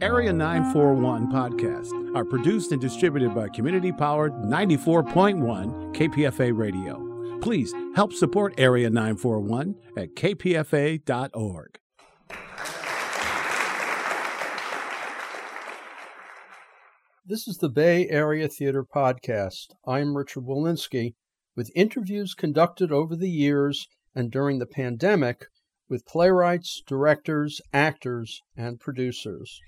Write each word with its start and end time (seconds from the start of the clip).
Area 0.00 0.32
941 0.32 1.30
podcasts 1.30 2.16
are 2.16 2.24
produced 2.24 2.72
and 2.72 2.80
distributed 2.80 3.32
by 3.32 3.48
community 3.48 3.92
powered 3.92 4.32
94.1 4.32 5.94
KPFA 5.94 6.56
Radio. 6.56 7.38
Please 7.40 7.72
help 7.94 8.12
support 8.12 8.54
Area 8.58 8.90
941 8.90 9.76
at 9.96 10.16
kpfa.org. 10.16 11.78
This 17.24 17.46
is 17.46 17.58
the 17.58 17.68
Bay 17.68 18.08
Area 18.08 18.48
Theater 18.48 18.84
Podcast. 18.84 19.68
I'm 19.86 20.16
Richard 20.16 20.44
Wolinsky 20.44 21.14
with 21.54 21.70
interviews 21.76 22.34
conducted 22.34 22.90
over 22.90 23.14
the 23.14 23.30
years 23.30 23.86
and 24.12 24.30
during 24.32 24.58
the 24.58 24.66
pandemic 24.66 25.46
with 25.88 26.04
playwrights, 26.04 26.82
directors, 26.84 27.60
actors, 27.72 28.40
and 28.56 28.80
producers. 28.80 29.60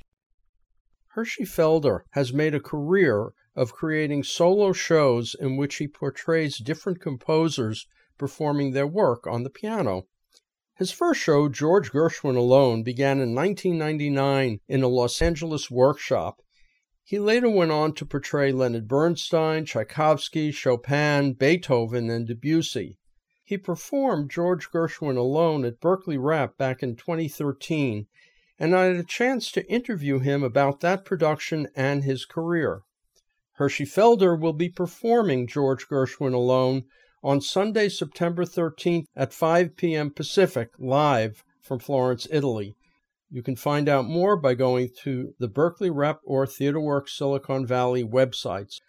Hershey 1.16 1.44
Felder 1.44 2.02
has 2.10 2.34
made 2.34 2.54
a 2.54 2.60
career 2.60 3.32
of 3.54 3.72
creating 3.72 4.22
solo 4.22 4.74
shows 4.74 5.34
in 5.40 5.56
which 5.56 5.76
he 5.76 5.88
portrays 5.88 6.58
different 6.58 7.00
composers 7.00 7.86
performing 8.18 8.72
their 8.72 8.86
work 8.86 9.26
on 9.26 9.42
the 9.42 9.48
piano. 9.48 10.08
His 10.74 10.92
first 10.92 11.22
show, 11.22 11.48
George 11.48 11.90
Gershwin 11.90 12.36
Alone, 12.36 12.82
began 12.82 13.18
in 13.18 13.34
1999 13.34 14.60
in 14.68 14.82
a 14.82 14.88
Los 14.88 15.22
Angeles 15.22 15.70
workshop. 15.70 16.42
He 17.02 17.18
later 17.18 17.48
went 17.48 17.70
on 17.70 17.94
to 17.94 18.04
portray 18.04 18.52
Leonard 18.52 18.86
Bernstein, 18.86 19.64
Tchaikovsky, 19.64 20.50
Chopin, 20.50 21.32
Beethoven, 21.32 22.10
and 22.10 22.28
Debussy. 22.28 22.98
He 23.42 23.56
performed 23.56 24.30
George 24.30 24.70
Gershwin 24.70 25.16
Alone 25.16 25.64
at 25.64 25.80
Berkeley 25.80 26.18
Rep 26.18 26.58
back 26.58 26.82
in 26.82 26.94
2013, 26.94 28.06
and 28.58 28.74
I 28.74 28.84
had 28.84 28.96
a 28.96 29.04
chance 29.04 29.50
to 29.52 29.70
interview 29.70 30.18
him 30.18 30.42
about 30.42 30.80
that 30.80 31.04
production 31.04 31.68
and 31.74 32.04
his 32.04 32.24
career. 32.24 32.82
Hershey 33.54 33.84
Felder 33.84 34.38
will 34.38 34.52
be 34.52 34.68
performing 34.68 35.46
George 35.46 35.88
Gershwin 35.88 36.34
Alone 36.34 36.84
on 37.22 37.40
Sunday, 37.40 37.88
September 37.88 38.44
13th 38.44 39.06
at 39.16 39.32
5 39.32 39.76
p.m. 39.76 40.10
Pacific, 40.10 40.70
live 40.78 41.42
from 41.62 41.78
Florence, 41.78 42.26
Italy. 42.30 42.76
You 43.30 43.42
can 43.42 43.56
find 43.56 43.88
out 43.88 44.04
more 44.04 44.36
by 44.36 44.54
going 44.54 44.90
to 45.02 45.34
the 45.38 45.48
Berkeley 45.48 45.90
Rep 45.90 46.20
or 46.24 46.46
TheaterWorks 46.46 47.08
Silicon 47.10 47.66
Valley 47.66 48.04
websites. 48.04 48.80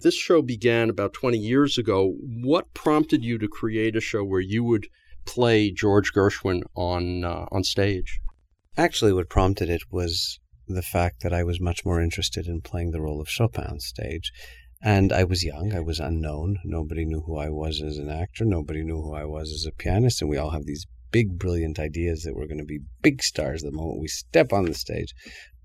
This 0.00 0.14
show 0.14 0.42
began 0.42 0.90
about 0.90 1.12
20 1.12 1.38
years 1.38 1.78
ago. 1.78 2.14
What 2.20 2.74
prompted 2.74 3.24
you 3.24 3.38
to 3.38 3.48
create 3.48 3.96
a 3.96 4.00
show 4.00 4.24
where 4.24 4.40
you 4.40 4.64
would 4.64 4.88
play 5.24 5.70
George 5.70 6.12
Gershwin 6.12 6.62
on 6.74 7.24
uh, 7.24 7.46
on 7.50 7.64
stage? 7.64 8.20
Actually, 8.80 9.12
what 9.12 9.28
prompted 9.28 9.68
it 9.68 9.82
was 9.90 10.40
the 10.66 10.80
fact 10.80 11.22
that 11.22 11.34
I 11.34 11.44
was 11.44 11.60
much 11.60 11.84
more 11.84 12.00
interested 12.00 12.46
in 12.46 12.62
playing 12.62 12.92
the 12.92 13.00
role 13.02 13.20
of 13.20 13.28
Chopin 13.28 13.64
on 13.64 13.78
stage. 13.78 14.32
And 14.80 15.12
I 15.12 15.22
was 15.22 15.44
young, 15.44 15.74
I 15.74 15.80
was 15.80 16.00
unknown. 16.00 16.56
Nobody 16.64 17.04
knew 17.04 17.20
who 17.20 17.36
I 17.36 17.50
was 17.50 17.82
as 17.82 17.98
an 17.98 18.08
actor, 18.08 18.46
nobody 18.46 18.82
knew 18.82 19.02
who 19.02 19.14
I 19.14 19.26
was 19.26 19.52
as 19.52 19.66
a 19.66 19.72
pianist, 19.72 20.22
and 20.22 20.30
we 20.30 20.38
all 20.38 20.48
have 20.52 20.64
these 20.64 20.86
big, 21.10 21.38
brilliant 21.38 21.78
ideas 21.78 22.22
that 22.22 22.34
we're 22.34 22.46
going 22.46 22.56
to 22.56 22.64
be 22.64 22.80
big 23.02 23.22
stars 23.22 23.60
the 23.60 23.70
moment 23.70 24.00
we 24.00 24.08
step 24.08 24.50
on 24.50 24.64
the 24.64 24.72
stage, 24.72 25.12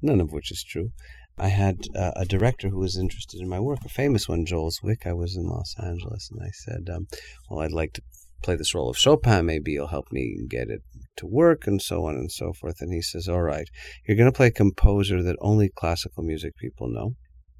none 0.02 0.20
of 0.20 0.34
which 0.34 0.52
is 0.52 0.62
true. 0.62 0.92
I 1.38 1.48
had 1.48 1.88
uh, 1.96 2.12
a 2.18 2.26
director 2.26 2.68
who 2.68 2.80
was 2.80 2.98
interested 2.98 3.40
in 3.40 3.48
my 3.48 3.62
work, 3.62 3.80
a 3.86 3.90
famous 3.90 4.28
one, 4.28 4.46
Joel 4.46 4.72
Zwick. 4.72 5.06
I 5.06 5.14
was 5.14 5.38
in 5.38 5.48
Los 5.48 5.74
Angeles, 5.82 6.30
and 6.34 6.42
I 6.44 6.52
said, 6.52 6.94
um, 6.94 7.08
"Well, 7.50 7.62
I'd 7.62 7.72
like 7.72 7.94
to 7.94 8.02
play 8.46 8.56
this 8.56 8.76
role 8.76 8.90
of 8.90 8.98
Chopin. 8.98 9.46
Maybe 9.46 9.72
you'll 9.74 9.88
help 9.88 10.12
me 10.12 10.38
get 10.48 10.70
it 10.70 10.82
to 11.18 11.26
work, 11.26 11.68
and 11.68 11.82
so 11.82 12.06
on 12.06 12.16
and 12.16 12.32
so 12.32 12.54
forth." 12.54 12.78
And 12.82 12.94
he 12.94 13.02
says, 13.02 13.28
"All 13.28 13.42
right, 13.42 13.68
you're 14.06 14.18
going 14.18 14.32
to 14.32 14.40
play 14.40 14.48
a 14.48 14.62
composer 14.64 15.22
that 15.24 15.38
only 15.42 15.70
classical 15.70 16.24
music 16.24 16.56
people 16.56 16.88
know. 16.88 17.16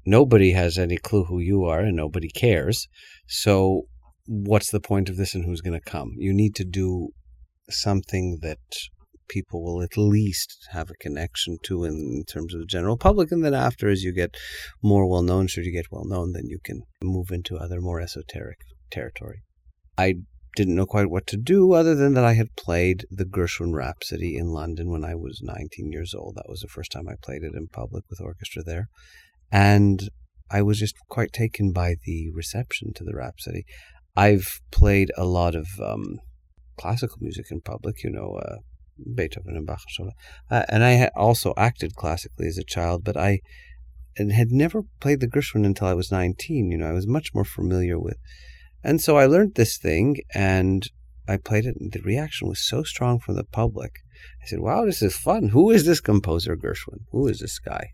Nobody 0.06 0.52
has 0.52 0.78
any 0.78 0.96
clue 0.96 1.24
who 1.24 1.40
you 1.40 1.64
are, 1.64 1.80
and 1.80 1.96
nobody 1.96 2.28
cares. 2.28 2.86
So, 3.26 3.88
what's 4.26 4.70
the 4.70 4.80
point 4.80 5.08
of 5.08 5.16
this, 5.16 5.34
and 5.34 5.44
who's 5.44 5.60
going 5.60 5.80
to 5.80 5.90
come? 5.90 6.12
You 6.16 6.32
need 6.32 6.54
to 6.56 6.64
do 6.64 7.10
something 7.68 8.38
that." 8.42 8.60
people 9.28 9.64
will 9.64 9.82
at 9.82 9.96
least 9.96 10.68
have 10.70 10.90
a 10.90 10.94
connection 10.94 11.58
to 11.64 11.84
in 11.84 12.24
terms 12.28 12.54
of 12.54 12.60
the 12.60 12.66
general 12.66 12.96
public. 12.96 13.32
And 13.32 13.44
then 13.44 13.54
after, 13.54 13.88
as 13.88 14.02
you 14.02 14.12
get 14.12 14.36
more 14.82 15.08
well 15.08 15.22
known, 15.22 15.46
should 15.46 15.64
you 15.64 15.72
get 15.72 15.90
well 15.90 16.04
known, 16.04 16.32
then 16.32 16.46
you 16.46 16.58
can 16.62 16.82
move 17.02 17.30
into 17.30 17.56
other 17.56 17.80
more 17.80 18.00
esoteric 18.00 18.58
territory. 18.90 19.42
I 19.98 20.14
didn't 20.56 20.74
know 20.74 20.86
quite 20.86 21.10
what 21.10 21.26
to 21.28 21.36
do 21.36 21.74
other 21.74 21.94
than 21.94 22.14
that 22.14 22.24
I 22.24 22.32
had 22.32 22.56
played 22.56 23.04
the 23.10 23.26
Gershwin 23.26 23.74
Rhapsody 23.74 24.36
in 24.36 24.48
London 24.48 24.90
when 24.90 25.04
I 25.04 25.14
was 25.14 25.40
19 25.42 25.92
years 25.92 26.14
old. 26.14 26.34
That 26.34 26.48
was 26.48 26.60
the 26.60 26.68
first 26.68 26.90
time 26.90 27.08
I 27.08 27.14
played 27.22 27.44
it 27.44 27.54
in 27.54 27.68
public 27.68 28.04
with 28.10 28.20
orchestra 28.20 28.62
there. 28.64 28.88
And 29.52 30.08
I 30.50 30.62
was 30.62 30.78
just 30.78 30.96
quite 31.08 31.32
taken 31.32 31.72
by 31.72 31.96
the 32.04 32.30
reception 32.32 32.92
to 32.94 33.04
the 33.04 33.14
Rhapsody. 33.14 33.64
I've 34.16 34.60
played 34.72 35.12
a 35.16 35.24
lot 35.24 35.54
of 35.54 35.68
um, 35.80 36.20
classical 36.78 37.18
music 37.20 37.46
in 37.50 37.60
public, 37.60 38.02
you 38.02 38.10
know, 38.10 38.40
uh, 38.42 38.56
Beethoven 39.14 39.56
and 39.56 39.66
Bach 39.66 39.82
uh, 40.50 40.62
and 40.70 40.82
I 40.82 41.10
also 41.14 41.52
acted 41.58 41.94
classically 41.96 42.46
as 42.46 42.56
a 42.56 42.64
child, 42.64 43.04
but 43.04 43.16
I 43.16 43.40
had 44.16 44.50
never 44.50 44.84
played 45.00 45.20
the 45.20 45.28
Gershwin 45.28 45.66
until 45.66 45.86
I 45.86 45.92
was 45.92 46.10
19. 46.10 46.70
You 46.70 46.78
know, 46.78 46.86
I 46.86 46.92
was 46.92 47.06
much 47.06 47.34
more 47.34 47.44
familiar 47.44 47.98
with. 47.98 48.16
And 48.82 49.00
so 49.00 49.16
I 49.16 49.26
learned 49.26 49.54
this 49.54 49.78
thing 49.78 50.16
and 50.34 50.88
I 51.28 51.36
played 51.36 51.66
it, 51.66 51.76
and 51.80 51.92
the 51.92 52.00
reaction 52.02 52.48
was 52.48 52.64
so 52.64 52.84
strong 52.84 53.18
from 53.18 53.34
the 53.34 53.44
public. 53.44 53.90
I 54.42 54.46
said, 54.46 54.60
wow, 54.60 54.84
this 54.84 55.02
is 55.02 55.16
fun. 55.16 55.48
Who 55.48 55.70
is 55.70 55.84
this 55.84 56.00
composer, 56.00 56.56
Gershwin? 56.56 57.00
Who 57.10 57.26
is 57.26 57.40
this 57.40 57.58
guy? 57.58 57.88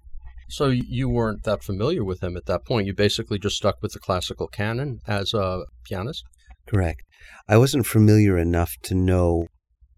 So 0.50 0.66
you 0.66 1.08
weren't 1.08 1.44
that 1.44 1.62
familiar 1.62 2.04
with 2.04 2.22
him 2.22 2.36
at 2.36 2.44
that 2.44 2.66
point. 2.66 2.86
You 2.86 2.94
basically 2.94 3.38
just 3.38 3.56
stuck 3.56 3.80
with 3.80 3.92
the 3.92 3.98
classical 3.98 4.48
canon 4.48 4.98
as 5.06 5.32
a 5.32 5.62
pianist? 5.84 6.24
Correct. 6.66 7.00
I 7.48 7.56
wasn't 7.56 7.86
familiar 7.86 8.36
enough 8.36 8.76
to 8.82 8.94
know 8.94 9.46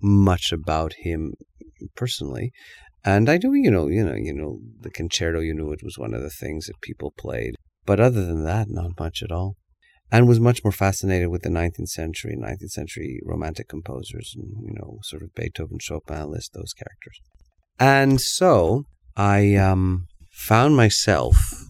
much 0.00 0.52
about 0.52 0.92
him 0.98 1.34
personally. 1.96 2.52
And 3.04 3.28
I 3.28 3.36
do, 3.36 3.52
you 3.54 3.70
know, 3.70 3.88
you 3.88 4.04
know, 4.04 4.14
you 4.14 4.32
know, 4.32 4.60
the 4.80 4.90
concerto, 4.90 5.40
you 5.40 5.54
knew 5.54 5.72
it 5.72 5.82
was 5.82 5.98
one 5.98 6.14
of 6.14 6.22
the 6.22 6.30
things 6.30 6.66
that 6.66 6.80
people 6.80 7.12
played. 7.18 7.54
But 7.84 7.98
other 7.98 8.24
than 8.24 8.44
that, 8.44 8.68
not 8.70 8.98
much 8.98 9.22
at 9.22 9.32
all. 9.32 9.56
And 10.14 10.28
was 10.28 10.38
much 10.38 10.62
more 10.62 10.70
fascinated 10.70 11.26
with 11.26 11.42
the 11.42 11.48
19th 11.48 11.88
century, 11.88 12.36
19th 12.40 12.70
century 12.70 13.20
romantic 13.24 13.68
composers, 13.68 14.32
and, 14.36 14.46
you 14.64 14.72
know, 14.72 14.98
sort 15.02 15.22
of 15.22 15.34
Beethoven, 15.34 15.78
Chopin, 15.80 16.30
Liszt 16.30 16.52
those 16.54 16.72
characters. 16.72 17.20
And 17.80 18.20
so 18.20 18.84
I 19.16 19.56
um, 19.56 20.06
found 20.30 20.76
myself 20.76 21.66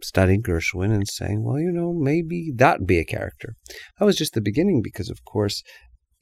studying 0.00 0.40
Gershwin 0.40 0.94
and 0.94 1.08
saying, 1.08 1.42
well, 1.42 1.58
you 1.58 1.72
know, 1.72 1.92
maybe 1.92 2.52
that'd 2.54 2.86
be 2.86 3.00
a 3.00 3.04
character. 3.04 3.56
That 3.98 4.04
was 4.04 4.14
just 4.14 4.34
the 4.34 4.40
beginning 4.40 4.80
because, 4.80 5.10
of 5.10 5.24
course, 5.24 5.64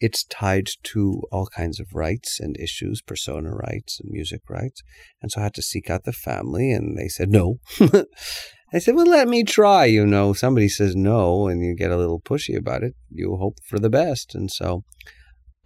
it's 0.01 0.25
tied 0.25 0.69
to 0.85 1.23
all 1.31 1.49
kinds 1.55 1.79
of 1.79 1.95
rights 1.95 2.41
and 2.41 2.57
issues, 2.59 3.03
persona 3.03 3.51
rights 3.51 4.01
and 4.01 4.11
music 4.11 4.41
rights. 4.49 4.83
And 5.21 5.31
so 5.31 5.41
I 5.41 5.45
had 5.45 5.55
to 5.55 5.63
seek 5.63 5.91
out 5.91 6.05
the 6.05 6.13
family, 6.13 6.73
and 6.73 6.97
they 6.97 7.09
said 7.09 7.29
no. 7.29 7.59
I 8.75 8.79
said, 8.79 8.95
well, 8.95 9.07
let 9.07 9.29
me 9.29 9.45
try. 9.45 9.85
You 9.85 10.07
know, 10.07 10.33
somebody 10.33 10.69
says 10.69 10.97
no, 10.97 11.47
and 11.47 11.63
you 11.63 11.75
get 11.77 11.91
a 11.91 11.97
little 11.97 12.21
pushy 12.21 12.57
about 12.57 12.83
it. 12.83 12.95
You 13.11 13.37
hope 13.37 13.59
for 13.69 13.79
the 13.79 13.91
best. 13.91 14.35
And 14.35 14.51
so 14.51 14.85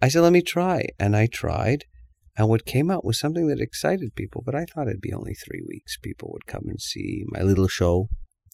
I 0.01 0.09
said, 0.09 0.21
let 0.21 0.33
me 0.33 0.41
try. 0.41 0.87
And 0.99 1.15
I 1.15 1.27
tried. 1.27 1.85
And 2.37 2.49
what 2.49 2.65
came 2.65 2.91
out 2.91 3.05
was 3.05 3.19
something 3.19 3.47
that 3.47 3.61
excited 3.61 4.15
people, 4.15 4.43
but 4.45 4.53
I 4.53 4.65
thought 4.65 4.87
it'd 4.87 5.01
be 5.01 5.13
only 5.13 5.33
three 5.33 5.63
weeks. 5.67 5.97
People 5.97 6.29
would 6.33 6.45
come 6.45 6.63
and 6.67 6.79
see 6.79 7.23
my 7.29 7.41
little 7.41 7.67
show 7.67 8.09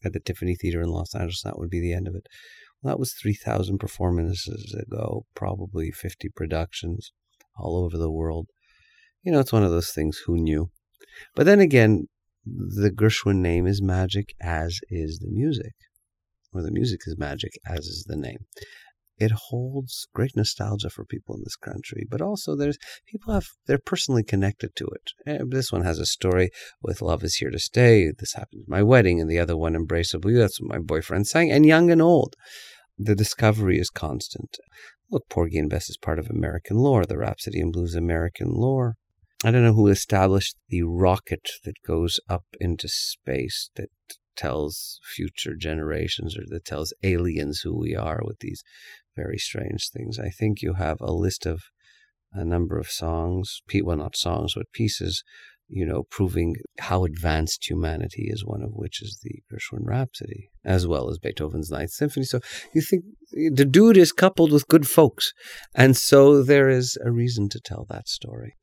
at 0.05 0.13
the 0.13 0.19
Tiffany 0.19 0.55
Theater 0.55 0.81
in 0.81 0.89
Los 0.89 1.13
Angeles. 1.13 1.41
That 1.43 1.57
would 1.57 1.69
be 1.69 1.81
the 1.81 1.93
end 1.93 2.07
of 2.07 2.15
it. 2.15 2.27
Well, 2.81 2.93
That 2.93 2.99
was 2.99 3.13
3,000 3.13 3.79
performances 3.79 4.73
ago, 4.73 5.25
probably 5.35 5.91
50 5.91 6.29
productions 6.29 7.11
all 7.57 7.83
over 7.83 7.97
the 7.97 8.11
world. 8.11 8.47
You 9.21 9.31
know, 9.31 9.39
it's 9.39 9.53
one 9.53 9.63
of 9.63 9.71
those 9.71 9.91
things, 9.91 10.21
who 10.25 10.37
knew? 10.37 10.69
But 11.35 11.45
then 11.45 11.59
again, 11.59 12.07
the 12.45 12.91
Gershwin 12.91 13.37
name 13.37 13.67
is 13.67 13.81
magic, 13.81 14.33
as 14.41 14.79
is 14.89 15.19
the 15.19 15.29
music, 15.29 15.73
or 16.53 16.61
the 16.61 16.71
music 16.71 17.01
is 17.05 17.17
magic, 17.17 17.51
as 17.65 17.85
is 17.85 18.05
the 18.07 18.17
name. 18.17 18.45
It 19.17 19.31
holds 19.49 20.07
great 20.13 20.35
nostalgia 20.35 20.89
for 20.89 21.05
people 21.05 21.35
in 21.35 21.43
this 21.43 21.55
country, 21.55 22.05
but 22.09 22.21
also 22.21 22.55
there's 22.55 22.79
people 23.07 23.33
have 23.33 23.45
they're 23.67 23.77
personally 23.77 24.23
connected 24.23 24.75
to 24.75 24.85
it. 24.85 25.11
Eh, 25.27 25.43
this 25.47 25.71
one 25.71 25.83
has 25.83 25.99
a 25.99 26.05
story 26.05 26.49
with 26.81 27.01
"Love 27.01 27.23
Is 27.23 27.35
Here 27.35 27.51
to 27.51 27.59
Stay." 27.59 28.11
This 28.17 28.33
happened 28.33 28.63
at 28.63 28.69
my 28.69 28.81
wedding, 28.81 29.21
and 29.21 29.29
the 29.29 29.39
other 29.39 29.55
one, 29.55 29.75
"Embraceable." 29.75 30.35
That's 30.35 30.59
what 30.59 30.69
my 30.69 30.79
boyfriend 30.79 31.27
sang, 31.27 31.51
and 31.51 31.65
young 31.65 31.91
and 31.91 32.01
old 32.01 32.35
the 32.97 33.15
discovery 33.15 33.79
is 33.79 33.89
constant. 33.89 34.57
Look, 35.09 35.27
Porgy 35.29 35.57
and 35.57 35.69
Bess 35.69 35.89
is 35.89 35.97
part 35.97 36.19
of 36.19 36.29
American 36.29 36.77
lore, 36.77 37.05
the 37.05 37.17
Rhapsody 37.17 37.59
in 37.59 37.71
Blues 37.71 37.95
American 37.95 38.49
lore. 38.51 38.95
I 39.43 39.51
don't 39.51 39.63
know 39.63 39.73
who 39.73 39.87
established 39.87 40.55
the 40.69 40.83
rocket 40.83 41.49
that 41.65 41.81
goes 41.85 42.19
up 42.29 42.45
into 42.59 42.87
space 42.87 43.69
that 43.75 43.89
tells 44.35 44.99
future 45.03 45.55
generations 45.55 46.37
or 46.37 46.43
that 46.47 46.65
tells 46.65 46.93
aliens 47.03 47.61
who 47.61 47.77
we 47.77 47.95
are 47.95 48.21
with 48.23 48.39
these 48.39 48.63
very 49.15 49.37
strange 49.37 49.89
things. 49.89 50.17
I 50.17 50.29
think 50.29 50.61
you 50.61 50.73
have 50.73 51.01
a 51.01 51.11
list 51.11 51.45
of 51.45 51.61
a 52.31 52.43
number 52.43 52.79
of 52.79 52.87
songs, 52.87 53.61
well, 53.83 53.97
not 53.97 54.15
songs, 54.15 54.53
but 54.55 54.71
pieces 54.71 55.23
you 55.73 55.85
know, 55.85 56.03
proving 56.03 56.55
how 56.79 57.03
advanced 57.03 57.67
humanity 57.67 58.27
is, 58.29 58.45
one 58.45 58.61
of 58.61 58.71
which 58.73 59.01
is 59.01 59.19
the 59.23 59.41
Gershwin 59.51 59.85
Rhapsody, 59.85 60.49
as 60.63 60.85
well 60.85 61.09
as 61.09 61.17
Beethoven's 61.17 61.71
Ninth 61.71 61.91
Symphony. 61.91 62.25
So 62.25 62.41
you 62.73 62.81
think 62.81 63.05
the 63.31 63.65
dude 63.65 63.97
is 63.97 64.11
coupled 64.11 64.51
with 64.51 64.67
good 64.67 64.87
folks. 64.87 65.33
And 65.73 65.97
so 65.97 66.43
there 66.43 66.69
is 66.69 66.97
a 67.03 67.11
reason 67.11 67.49
to 67.49 67.59
tell 67.59 67.85
that 67.89 68.07
story. 68.07 68.55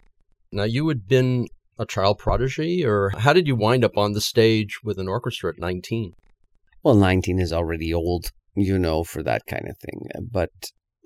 Now, 0.53 0.65
you 0.65 0.89
had 0.89 1.07
been 1.07 1.47
a 1.79 1.87
child 1.87 2.19
prodigy, 2.19 2.85
or 2.85 3.11
how 3.17 3.33
did 3.33 3.47
you 3.47 3.55
wind 3.55 3.85
up 3.85 3.97
on 3.97 4.13
the 4.13 4.21
stage 4.21 4.83
with 4.83 4.99
an 4.99 5.09
orchestra 5.09 5.53
at 5.53 5.61
19? 5.61 6.13
Well, 6.83 6.97
19 6.97 7.39
is 7.39 7.53
already 7.53 7.95
old, 7.95 8.33
you 8.57 8.79
know, 8.79 9.05
for 9.05 9.23
that 9.23 9.43
kind 9.47 9.69
of 9.69 9.79
thing. 9.79 10.09
But 10.31 10.51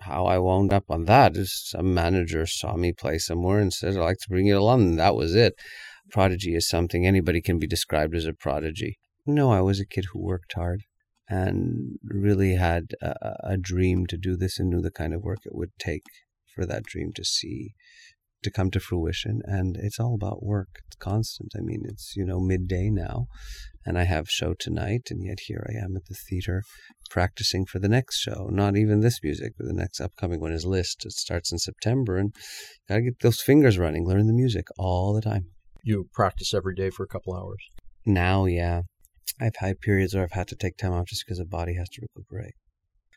how 0.00 0.25
I 0.26 0.38
wound 0.38 0.73
up 0.73 0.91
on 0.91 1.05
that 1.05 1.37
is 1.37 1.55
some 1.69 1.93
manager 1.93 2.46
saw 2.46 2.76
me 2.76 2.93
play 2.93 3.19
somewhere 3.19 3.61
and 3.61 3.73
said, 3.73 3.96
I'd 3.96 4.00
like 4.00 4.19
to 4.19 4.29
bring 4.29 4.46
you 4.46 4.55
to 4.55 4.64
London. 4.64 4.96
That 4.96 5.14
was 5.14 5.35
it. 5.35 5.55
Prodigy 6.11 6.55
is 6.55 6.69
something 6.69 7.06
anybody 7.06 7.43
can 7.43 7.58
be 7.58 7.67
described 7.67 8.14
as 8.14 8.26
a 8.26 8.32
prodigy. 8.32 8.99
No, 9.26 9.50
I 9.50 9.61
was 9.61 9.79
a 9.79 9.87
kid 9.87 10.06
who 10.12 10.23
worked 10.23 10.55
hard 10.55 10.85
and 11.29 11.99
really 12.02 12.55
had 12.55 12.94
a, 13.02 13.35
a 13.44 13.56
dream 13.56 14.06
to 14.06 14.17
do 14.17 14.37
this 14.37 14.58
and 14.58 14.70
knew 14.70 14.81
the 14.81 14.90
kind 14.90 15.14
of 15.14 15.23
work 15.23 15.40
it 15.44 15.55
would 15.55 15.73
take 15.79 16.05
for 16.55 16.67
that 16.67 16.85
dream 16.85 17.12
to 17.14 17.25
see 17.25 17.75
to 18.44 18.50
come 18.50 18.70
to 18.70 18.81
fruition 18.81 19.41
and 19.44 19.76
it's 19.76 19.99
all 19.99 20.14
about 20.14 20.44
work. 20.44 20.81
It's 20.87 20.96
constant. 20.96 21.52
I 21.56 21.61
mean 21.61 21.82
it's 21.85 22.14
you 22.17 22.25
know 22.25 22.41
midday 22.41 22.91
now 22.91 23.26
and 23.87 23.99
i 23.99 24.05
have 24.05 24.29
show 24.29 24.55
tonight 24.55 25.08
and 25.11 25.25
yet 25.25 25.41
here 25.46 25.67
i 25.69 25.85
am 25.85 25.96
at 25.96 26.06
the 26.06 26.14
theater 26.14 26.62
practicing 27.11 27.64
for 27.67 27.79
the 27.79 27.88
next 27.88 28.19
show 28.19 28.49
not 28.50 28.76
even 28.76 29.00
this 29.00 29.20
music 29.23 29.52
but 29.56 29.67
the 29.67 29.75
next 29.75 30.00
upcoming 30.00 30.41
one 30.41 30.52
is 30.52 30.64
Liszt 30.64 31.05
it 31.05 31.12
starts 31.12 31.52
in 31.52 31.58
september 31.58 32.17
and 32.17 32.35
got 32.88 32.96
to 32.96 33.02
get 33.02 33.20
those 33.20 33.41
fingers 33.41 33.79
running 33.79 34.06
learn 34.06 34.26
the 34.26 34.32
music 34.32 34.67
all 34.79 35.12
the 35.12 35.20
time. 35.20 35.47
You 35.82 36.08
practice 36.12 36.55
every 36.55 36.75
day 36.75 36.90
for 36.90 37.05
a 37.05 37.08
couple 37.08 37.35
hours? 37.35 37.62
Now 38.06 38.47
yeah. 38.47 38.82
I've 39.40 39.56
had 39.56 39.81
periods 39.81 40.14
where 40.14 40.25
i've 40.25 40.32
had 40.32 40.49
to 40.49 40.56
take 40.56 40.76
time 40.76 40.93
off 40.93 41.06
just 41.06 41.25
because 41.26 41.38
the 41.38 41.44
body 41.44 41.75
has 41.75 41.88
to 41.90 42.02
recuperate. 42.02 42.55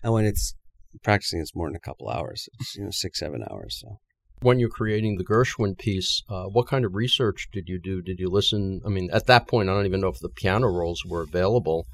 And 0.04 0.14
when 0.14 0.26
it's 0.26 0.56
practicing 1.04 1.40
it's 1.40 1.56
more 1.56 1.68
than 1.68 1.76
a 1.76 1.80
couple 1.80 2.10
hours. 2.10 2.50
It's 2.60 2.76
you 2.76 2.84
know 2.84 2.92
six 2.92 3.20
seven 3.20 3.44
hours 3.50 3.80
so 3.82 4.00
when 4.42 4.60
you're 4.60 4.70
creating 4.70 5.18
the 5.18 5.26
Gershwin 5.26 5.78
piece, 5.78 6.22
uh, 6.30 6.46
what 6.46 6.68
kind 6.68 6.86
of 6.86 6.96
research 6.96 7.48
did 7.52 7.68
you 7.68 7.80
do? 7.80 8.02
Did 8.02 8.20
you 8.20 8.30
listen? 8.30 8.82
I 8.86 8.90
mean, 8.90 9.10
at 9.12 9.28
that 9.28 9.48
point, 9.48 9.70
I 9.70 9.74
don't 9.74 9.86
even 9.86 10.02
know 10.02 10.10
if 10.10 10.20
the 10.20 10.30
piano 10.30 10.68
rolls 10.68 11.04
were 11.06 11.22
available 11.22 11.88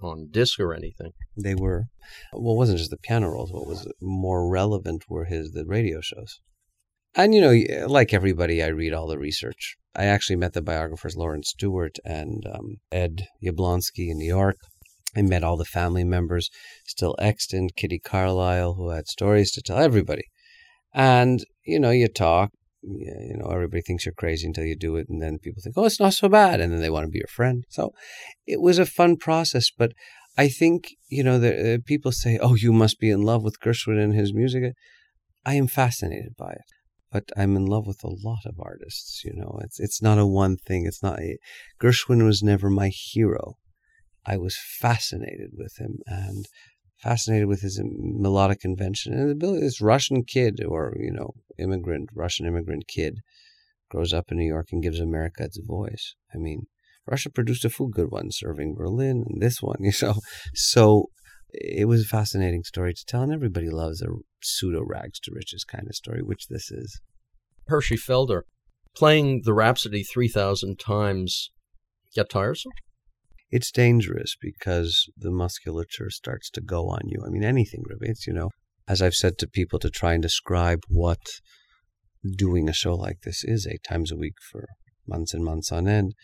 on 0.00 0.28
disc 0.30 0.60
or 0.60 0.74
anything. 0.74 1.12
They 1.36 1.54
were. 1.54 1.84
Well, 2.32 2.54
it 2.54 2.58
wasn't 2.58 2.78
just 2.78 2.90
the 2.90 2.98
piano 2.98 3.30
rolls. 3.30 3.52
What 3.52 3.66
was 3.66 3.90
more 4.00 4.48
relevant 4.48 5.04
were 5.08 5.24
his 5.24 5.52
the 5.52 5.64
radio 5.64 6.00
shows. 6.00 6.40
And 7.14 7.34
you 7.34 7.40
know, 7.40 7.86
like 7.86 8.12
everybody, 8.12 8.62
I 8.62 8.68
read 8.68 8.92
all 8.92 9.06
the 9.06 9.18
research. 9.18 9.76
I 9.94 10.04
actually 10.04 10.36
met 10.36 10.52
the 10.52 10.60
biographers 10.60 11.16
Lawrence 11.16 11.48
Stewart 11.48 11.96
and 12.04 12.44
um, 12.52 12.76
Ed 12.92 13.26
Jablonski 13.42 14.10
in 14.10 14.18
New 14.18 14.26
York. 14.26 14.58
I 15.16 15.22
met 15.22 15.42
all 15.42 15.56
the 15.56 15.64
family 15.64 16.04
members, 16.04 16.50
still 16.86 17.16
extant, 17.18 17.74
Kitty 17.74 17.98
Carlisle, 17.98 18.74
who 18.74 18.90
had 18.90 19.08
stories 19.08 19.50
to 19.52 19.62
tell 19.62 19.78
everybody. 19.78 20.24
And, 20.96 21.44
you 21.66 21.78
know, 21.78 21.90
you 21.90 22.08
talk, 22.08 22.52
you 22.82 23.36
know, 23.36 23.50
everybody 23.50 23.82
thinks 23.82 24.06
you're 24.06 24.14
crazy 24.14 24.46
until 24.46 24.64
you 24.64 24.74
do 24.74 24.96
it. 24.96 25.08
And 25.10 25.20
then 25.20 25.38
people 25.38 25.60
think, 25.62 25.76
oh, 25.76 25.84
it's 25.84 26.00
not 26.00 26.14
so 26.14 26.28
bad. 26.28 26.58
And 26.58 26.72
then 26.72 26.80
they 26.80 26.88
want 26.88 27.04
to 27.04 27.10
be 27.10 27.18
your 27.18 27.28
friend. 27.28 27.64
So 27.68 27.92
it 28.46 28.62
was 28.62 28.78
a 28.78 28.86
fun 28.86 29.18
process. 29.18 29.70
But 29.70 29.92
I 30.38 30.48
think, 30.48 30.96
you 31.08 31.22
know, 31.22 31.38
the, 31.38 31.74
uh, 31.74 31.78
people 31.84 32.12
say, 32.12 32.38
oh, 32.40 32.54
you 32.54 32.72
must 32.72 32.98
be 32.98 33.10
in 33.10 33.20
love 33.20 33.42
with 33.42 33.60
Gershwin 33.60 34.02
and 34.02 34.14
his 34.14 34.32
music. 34.32 34.72
I 35.44 35.54
am 35.54 35.66
fascinated 35.66 36.34
by 36.38 36.52
it. 36.52 36.64
But 37.12 37.24
I'm 37.36 37.56
in 37.56 37.66
love 37.66 37.86
with 37.86 38.02
a 38.02 38.08
lot 38.08 38.46
of 38.46 38.58
artists, 38.58 39.22
you 39.24 39.32
know. 39.34 39.58
It's 39.62 39.78
it's 39.78 40.02
not 40.02 40.18
a 40.18 40.26
one 40.26 40.56
thing. 40.56 40.86
It's 40.86 41.02
not 41.02 41.20
a, 41.20 41.38
Gershwin 41.80 42.24
was 42.24 42.42
never 42.42 42.68
my 42.68 42.88
hero. 42.88 43.54
I 44.26 44.38
was 44.38 44.58
fascinated 44.58 45.50
with 45.52 45.76
him 45.78 45.98
and 46.06 46.46
fascinated 47.06 47.46
with 47.46 47.60
his 47.60 47.80
melodic 47.82 48.64
invention 48.64 49.12
and 49.12 49.28
the 49.28 49.32
ability. 49.32 49.60
This 49.60 49.80
Russian 49.80 50.24
kid, 50.24 50.60
or 50.66 50.92
you 50.98 51.12
know, 51.12 51.34
immigrant 51.56 52.10
Russian 52.12 52.46
immigrant 52.46 52.88
kid, 52.88 53.20
grows 53.88 54.12
up 54.12 54.32
in 54.32 54.38
New 54.38 54.46
York 54.46 54.68
and 54.72 54.82
gives 54.82 54.98
America 54.98 55.44
its 55.44 55.60
voice. 55.64 56.16
I 56.34 56.38
mean, 56.38 56.66
Russia 57.06 57.30
produced 57.30 57.64
a 57.64 57.70
few 57.70 57.88
good 57.88 58.10
ones, 58.10 58.40
Irving 58.44 58.74
Berlin 58.74 59.24
and 59.28 59.40
this 59.40 59.62
one. 59.62 59.76
You 59.80 59.92
know, 60.02 60.14
so 60.54 61.06
it 61.50 61.86
was 61.86 62.02
a 62.02 62.08
fascinating 62.08 62.64
story 62.64 62.92
to 62.92 63.04
tell, 63.06 63.22
and 63.22 63.32
everybody 63.32 63.70
loves 63.70 64.02
a 64.02 64.08
pseudo 64.42 64.82
rags 64.84 65.20
to 65.20 65.30
riches 65.32 65.62
kind 65.62 65.86
of 65.86 65.94
story, 65.94 66.22
which 66.22 66.48
this 66.48 66.72
is. 66.72 67.00
Hershey 67.68 67.96
Felder, 67.96 68.42
playing 68.96 69.42
the 69.44 69.54
Rhapsody 69.54 70.02
three 70.02 70.28
thousand 70.28 70.80
times, 70.80 71.52
get 72.16 72.28
tiresome? 72.30 72.72
It's 73.50 73.70
dangerous 73.70 74.36
because 74.40 75.08
the 75.16 75.30
musculature 75.30 76.10
starts 76.10 76.50
to 76.50 76.60
go 76.60 76.88
on 76.88 77.02
you. 77.04 77.22
I 77.24 77.30
mean, 77.30 77.44
anything 77.44 77.82
really. 77.86 78.10
It's, 78.10 78.26
you 78.26 78.32
know, 78.32 78.50
as 78.88 79.02
I've 79.02 79.14
said 79.14 79.38
to 79.38 79.48
people 79.48 79.78
to 79.80 79.90
try 79.90 80.14
and 80.14 80.22
describe 80.22 80.80
what 80.88 81.20
doing 82.36 82.68
a 82.68 82.72
show 82.72 82.94
like 82.94 83.20
this 83.22 83.44
is 83.44 83.66
eight 83.66 83.84
times 83.88 84.10
a 84.10 84.16
week 84.16 84.34
for 84.50 84.66
months 85.06 85.32
and 85.32 85.44
months 85.44 85.70
on 85.70 85.86
end, 85.86 86.14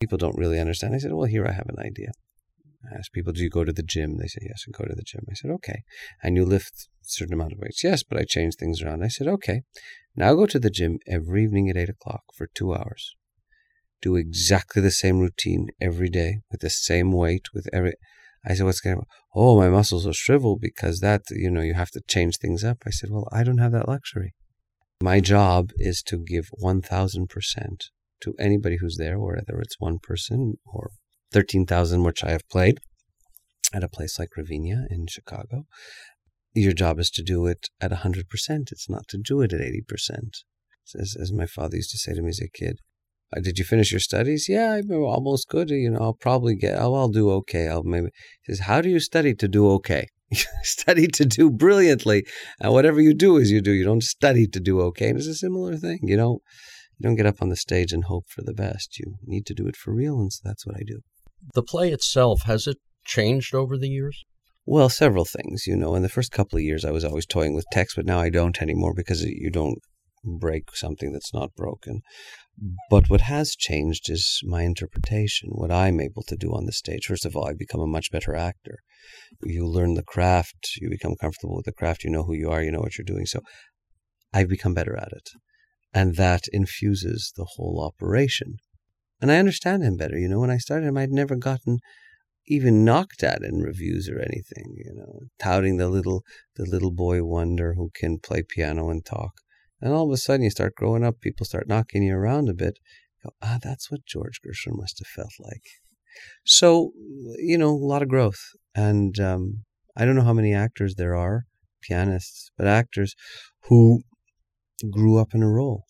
people 0.00 0.18
don't 0.18 0.38
really 0.38 0.60
understand. 0.60 0.94
I 0.94 0.98
said, 0.98 1.12
well, 1.12 1.26
here 1.26 1.46
I 1.46 1.52
have 1.52 1.68
an 1.68 1.78
idea. 1.78 2.12
I 2.90 2.98
asked 2.98 3.12
people, 3.12 3.32
do 3.32 3.42
you 3.42 3.50
go 3.50 3.64
to 3.64 3.72
the 3.72 3.82
gym? 3.82 4.18
They 4.18 4.26
said, 4.26 4.42
yes, 4.42 4.64
I 4.66 4.76
go 4.76 4.84
to 4.84 4.94
the 4.94 5.04
gym. 5.04 5.24
I 5.30 5.34
said, 5.34 5.50
okay. 5.52 5.82
And 6.22 6.36
you 6.36 6.44
lift 6.44 6.88
a 7.02 7.04
certain 7.04 7.34
amount 7.34 7.52
of 7.52 7.58
weights? 7.58 7.84
Yes, 7.84 8.02
but 8.02 8.18
I 8.18 8.24
change 8.24 8.54
things 8.56 8.82
around. 8.82 9.04
I 9.04 9.08
said, 9.08 9.28
okay. 9.28 9.62
Now 10.16 10.34
go 10.34 10.46
to 10.46 10.58
the 10.58 10.70
gym 10.70 10.98
every 11.06 11.44
evening 11.44 11.68
at 11.68 11.76
eight 11.76 11.88
o'clock 11.88 12.22
for 12.36 12.48
two 12.52 12.74
hours 12.74 13.14
do 14.02 14.16
exactly 14.16 14.82
the 14.82 14.90
same 14.90 15.20
routine 15.20 15.68
every 15.80 16.10
day 16.10 16.40
with 16.50 16.60
the 16.60 16.70
same 16.70 17.12
weight 17.12 17.46
with 17.54 17.66
every 17.72 17.94
I 18.44 18.54
said, 18.54 18.64
what's 18.64 18.80
going 18.80 18.96
to 18.96 19.04
Oh, 19.34 19.56
my 19.56 19.68
muscles 19.68 20.06
are 20.06 20.12
shriveled 20.12 20.60
because 20.60 21.00
that, 21.00 21.22
you 21.30 21.50
know, 21.50 21.60
you 21.60 21.74
have 21.74 21.90
to 21.92 22.02
change 22.08 22.38
things 22.38 22.64
up. 22.64 22.78
I 22.86 22.90
said, 22.90 23.10
well, 23.10 23.28
I 23.32 23.44
don't 23.44 23.58
have 23.58 23.72
that 23.72 23.88
luxury. 23.88 24.34
My 25.00 25.20
job 25.20 25.70
is 25.76 26.02
to 26.04 26.18
give 26.18 26.50
1000% 26.62 27.28
to 28.22 28.34
anybody 28.38 28.78
who's 28.80 28.96
there, 28.96 29.18
whether 29.18 29.60
it's 29.60 29.78
one 29.78 29.98
person 30.00 30.54
or 30.66 30.90
13,000, 31.32 32.02
which 32.02 32.24
I 32.24 32.30
have 32.30 32.48
played 32.48 32.78
at 33.72 33.84
a 33.84 33.88
place 33.88 34.18
like 34.18 34.36
Ravinia 34.36 34.86
in 34.90 35.06
Chicago. 35.08 35.64
Your 36.52 36.72
job 36.72 36.98
is 36.98 37.10
to 37.10 37.22
do 37.22 37.46
it 37.46 37.68
at 37.80 37.90
100%. 37.90 38.24
It's 38.70 38.90
not 38.90 39.08
to 39.08 39.18
do 39.18 39.40
it 39.40 39.52
at 39.52 39.60
80%. 39.60 40.42
As, 40.98 41.16
as 41.18 41.32
my 41.32 41.46
father 41.46 41.76
used 41.76 41.90
to 41.92 41.98
say 41.98 42.12
to 42.12 42.22
me 42.22 42.28
as 42.30 42.40
a 42.40 42.48
kid, 42.48 42.80
Uh, 43.34 43.40
did 43.40 43.58
you 43.58 43.64
finish 43.64 43.90
your 43.90 44.00
studies? 44.00 44.48
Yeah, 44.48 44.74
I'm 44.74 44.90
almost 44.90 45.48
good. 45.48 45.70
You 45.70 45.90
know, 45.90 46.00
I'll 46.00 46.14
probably 46.14 46.54
get, 46.54 46.78
I'll, 46.78 46.94
I'll 46.94 47.08
do 47.08 47.30
okay. 47.30 47.68
I'll 47.68 47.82
maybe, 47.82 48.08
he 48.42 48.52
says, 48.52 48.66
how 48.66 48.80
do 48.80 48.88
you 48.88 49.00
study 49.00 49.34
to 49.34 49.48
do 49.48 49.70
okay? 49.72 50.06
study 50.62 51.06
to 51.08 51.24
do 51.24 51.50
brilliantly. 51.50 52.24
And 52.60 52.72
whatever 52.72 53.00
you 53.00 53.14
do 53.14 53.36
is 53.36 53.50
you 53.50 53.60
do. 53.60 53.72
You 53.72 53.84
don't 53.84 54.02
study 54.02 54.46
to 54.46 54.60
do 54.60 54.80
okay. 54.80 55.08
And 55.08 55.18
it's 55.18 55.26
a 55.26 55.34
similar 55.34 55.76
thing. 55.76 56.00
You 56.02 56.16
don't, 56.16 56.42
you 56.98 57.08
don't 57.08 57.16
get 57.16 57.26
up 57.26 57.40
on 57.40 57.48
the 57.48 57.56
stage 57.56 57.92
and 57.92 58.04
hope 58.04 58.24
for 58.28 58.42
the 58.42 58.54
best. 58.54 58.98
You 58.98 59.16
need 59.24 59.46
to 59.46 59.54
do 59.54 59.66
it 59.66 59.76
for 59.76 59.94
real. 59.94 60.20
And 60.20 60.32
so 60.32 60.40
that's 60.44 60.66
what 60.66 60.76
I 60.76 60.82
do. 60.86 61.00
The 61.54 61.62
play 61.62 61.90
itself, 61.90 62.42
has 62.42 62.66
it 62.66 62.78
changed 63.04 63.54
over 63.54 63.76
the 63.76 63.88
years? 63.88 64.24
Well, 64.64 64.88
several 64.88 65.24
things. 65.24 65.66
You 65.66 65.76
know, 65.76 65.94
in 65.94 66.02
the 66.02 66.08
first 66.08 66.30
couple 66.30 66.56
of 66.56 66.62
years, 66.64 66.84
I 66.84 66.92
was 66.92 67.04
always 67.04 67.26
toying 67.26 67.54
with 67.54 67.64
text, 67.72 67.96
but 67.96 68.06
now 68.06 68.20
I 68.20 68.30
don't 68.30 68.62
anymore 68.62 68.94
because 68.94 69.22
you 69.22 69.50
don't 69.50 69.78
break 70.24 70.74
something 70.76 71.12
that's 71.12 71.34
not 71.34 71.54
broken. 71.56 72.02
Mm-hmm. 72.60 72.74
But 72.90 73.08
what 73.08 73.22
has 73.22 73.56
changed 73.56 74.10
is 74.10 74.40
my 74.44 74.62
interpretation, 74.62 75.50
what 75.52 75.70
I'm 75.70 76.00
able 76.00 76.22
to 76.24 76.36
do 76.36 76.52
on 76.52 76.66
the 76.66 76.72
stage. 76.72 77.06
First 77.06 77.24
of 77.24 77.36
all, 77.36 77.46
I've 77.46 77.58
become 77.58 77.80
a 77.80 77.86
much 77.86 78.10
better 78.10 78.34
actor. 78.34 78.78
You 79.42 79.66
learn 79.66 79.94
the 79.94 80.02
craft, 80.02 80.76
you 80.80 80.90
become 80.90 81.16
comfortable 81.20 81.56
with 81.56 81.64
the 81.64 81.72
craft, 81.72 82.04
you 82.04 82.10
know 82.10 82.24
who 82.24 82.34
you 82.34 82.50
are, 82.50 82.62
you 82.62 82.70
know 82.70 82.80
what 82.80 82.98
you're 82.98 83.04
doing. 83.04 83.26
So 83.26 83.40
I've 84.32 84.48
become 84.48 84.74
better 84.74 84.96
at 84.96 85.12
it. 85.12 85.30
And 85.94 86.16
that 86.16 86.44
infuses 86.52 87.32
the 87.36 87.46
whole 87.56 87.82
operation. 87.84 88.56
And 89.20 89.30
I 89.30 89.38
understand 89.38 89.82
him 89.82 89.96
better. 89.96 90.18
You 90.18 90.28
know, 90.28 90.40
when 90.40 90.50
I 90.50 90.58
started 90.58 90.86
him, 90.86 90.96
I'd 90.96 91.10
never 91.10 91.36
gotten 91.36 91.78
even 92.46 92.84
knocked 92.84 93.22
at 93.22 93.42
in 93.42 93.60
reviews 93.60 94.08
or 94.08 94.18
anything, 94.18 94.74
you 94.76 94.92
know, 94.94 95.20
touting 95.38 95.76
the 95.76 95.88
little 95.88 96.22
the 96.56 96.64
little 96.64 96.90
boy 96.90 97.22
wonder 97.22 97.74
who 97.74 97.90
can 97.94 98.18
play 98.18 98.42
piano 98.42 98.90
and 98.90 99.04
talk. 99.04 99.32
And 99.82 99.92
all 99.92 100.06
of 100.06 100.12
a 100.12 100.16
sudden, 100.16 100.44
you 100.44 100.50
start 100.50 100.76
growing 100.76 101.02
up, 101.02 101.20
people 101.20 101.44
start 101.44 101.68
knocking 101.68 102.04
you 102.04 102.14
around 102.14 102.48
a 102.48 102.54
bit. 102.54 102.78
You 103.18 103.30
go, 103.30 103.36
ah, 103.42 103.58
that's 103.60 103.90
what 103.90 104.06
George 104.06 104.40
Gershwin 104.40 104.78
must 104.78 105.00
have 105.00 105.08
felt 105.08 105.32
like. 105.40 105.62
So, 106.44 106.92
you 107.36 107.58
know, 107.58 107.70
a 107.70 107.86
lot 107.86 108.02
of 108.02 108.08
growth. 108.08 108.40
And 108.76 109.18
um, 109.18 109.64
I 109.96 110.04
don't 110.04 110.14
know 110.14 110.22
how 110.22 110.32
many 110.32 110.54
actors 110.54 110.94
there 110.94 111.16
are, 111.16 111.46
pianists, 111.82 112.52
but 112.56 112.68
actors 112.68 113.14
who 113.64 114.02
grew 114.88 115.18
up 115.18 115.34
in 115.34 115.42
a 115.42 115.50
role. 115.50 115.84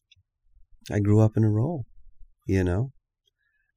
I 0.91 0.99
grew 0.99 1.21
up 1.21 1.37
in 1.37 1.45
a 1.45 1.51
role, 1.51 1.85
you 2.47 2.65
know. 2.65 2.93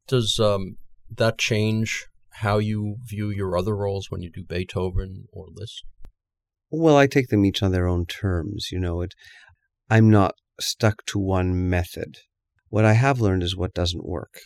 Does 0.08 0.40
um, 0.40 0.78
that 1.14 1.38
change 1.38 2.08
how 2.36 2.58
you 2.58 2.98
view 3.06 3.30
your 3.30 3.58
other 3.58 3.76
roles 3.76 4.10
when 4.10 4.22
you 4.22 4.32
do 4.32 4.44
Beethoven 4.44 5.26
or 5.34 5.48
Liszt? 5.54 5.84
Well, 6.72 6.98
I 6.98 7.08
take 7.08 7.30
them 7.30 7.46
each 7.46 7.62
on 7.62 7.72
their 7.72 7.88
own 7.88 8.06
terms. 8.06 8.70
You 8.72 8.80
know, 8.80 9.02
it 9.02 9.14
I'm 9.90 10.10
not 10.10 10.36
stuck 10.60 11.06
to 11.08 11.20
one 11.20 11.70
method. 11.70 12.18
What 12.70 12.86
I 12.86 12.94
have 12.94 13.20
learned 13.20 13.44
is 13.44 13.56
what 13.56 13.74
doesn't 13.74 14.06
work. 14.06 14.40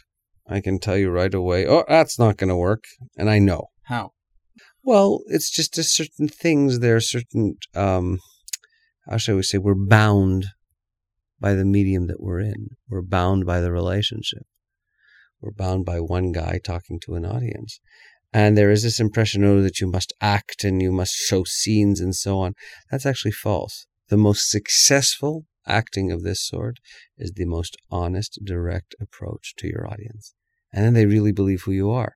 I 0.48 0.62
can 0.62 0.80
tell 0.80 0.98
you 0.98 1.10
right 1.10 1.34
away, 1.34 1.68
oh, 1.68 1.84
that's 1.88 2.20
not 2.20 2.38
going 2.38 2.50
to 2.50 2.56
work. 2.56 2.84
And 3.18 3.30
I 3.30 3.40
know. 3.40 3.68
How? 3.84 4.12
Well, 4.84 5.22
it's 5.28 5.52
just 5.52 5.78
a 5.78 5.84
certain 5.84 6.28
things. 6.28 6.80
There 6.80 6.96
are 6.96 7.02
certain, 7.02 7.56
um, 7.76 8.20
how 9.08 9.18
shall 9.18 9.36
we 9.36 9.44
say, 9.44 9.58
we're 9.58 9.76
bound 9.76 10.48
by 11.40 11.54
the 11.54 11.66
medium 11.66 12.08
that 12.08 12.20
we're 12.20 12.40
in. 12.40 12.70
We're 12.90 13.02
bound 13.02 13.46
by 13.46 13.62
the 13.62 13.72
relationship. 13.72 14.44
We're 15.42 15.52
bound 15.52 15.86
by 15.86 16.00
one 16.00 16.32
guy 16.32 16.60
talking 16.64 17.00
to 17.06 17.16
an 17.16 17.26
audience. 17.26 17.80
And 18.34 18.58
there 18.58 18.72
is 18.72 18.84
this 18.84 19.00
impression, 19.00 19.44
oh, 19.44 19.62
that 19.62 19.80
you 19.80 19.88
must 19.88 20.14
act 20.22 20.64
and 20.64 20.82
you 20.82 20.92
must 20.92 21.14
show 21.14 21.44
scenes 21.46 22.00
and 22.00 22.14
so 22.14 22.40
on. 22.40 22.54
That's 22.92 23.06
actually 23.06 23.32
false. 23.32 23.88
The 24.10 24.18
most 24.18 24.50
successful 24.50 25.46
acting 25.66 26.12
of 26.12 26.24
this 26.24 26.46
sort 26.46 26.78
is 27.18 27.34
the 27.36 27.46
most 27.46 27.78
honest, 27.92 28.40
direct 28.44 28.96
approach 29.00 29.54
to 29.58 29.68
your 29.68 29.88
audience. 29.88 30.34
And 30.74 30.84
then 30.84 30.94
they 30.94 31.06
really 31.06 31.32
believe 31.32 31.64
who 31.64 31.72
you 31.72 31.92
are. 31.92 32.16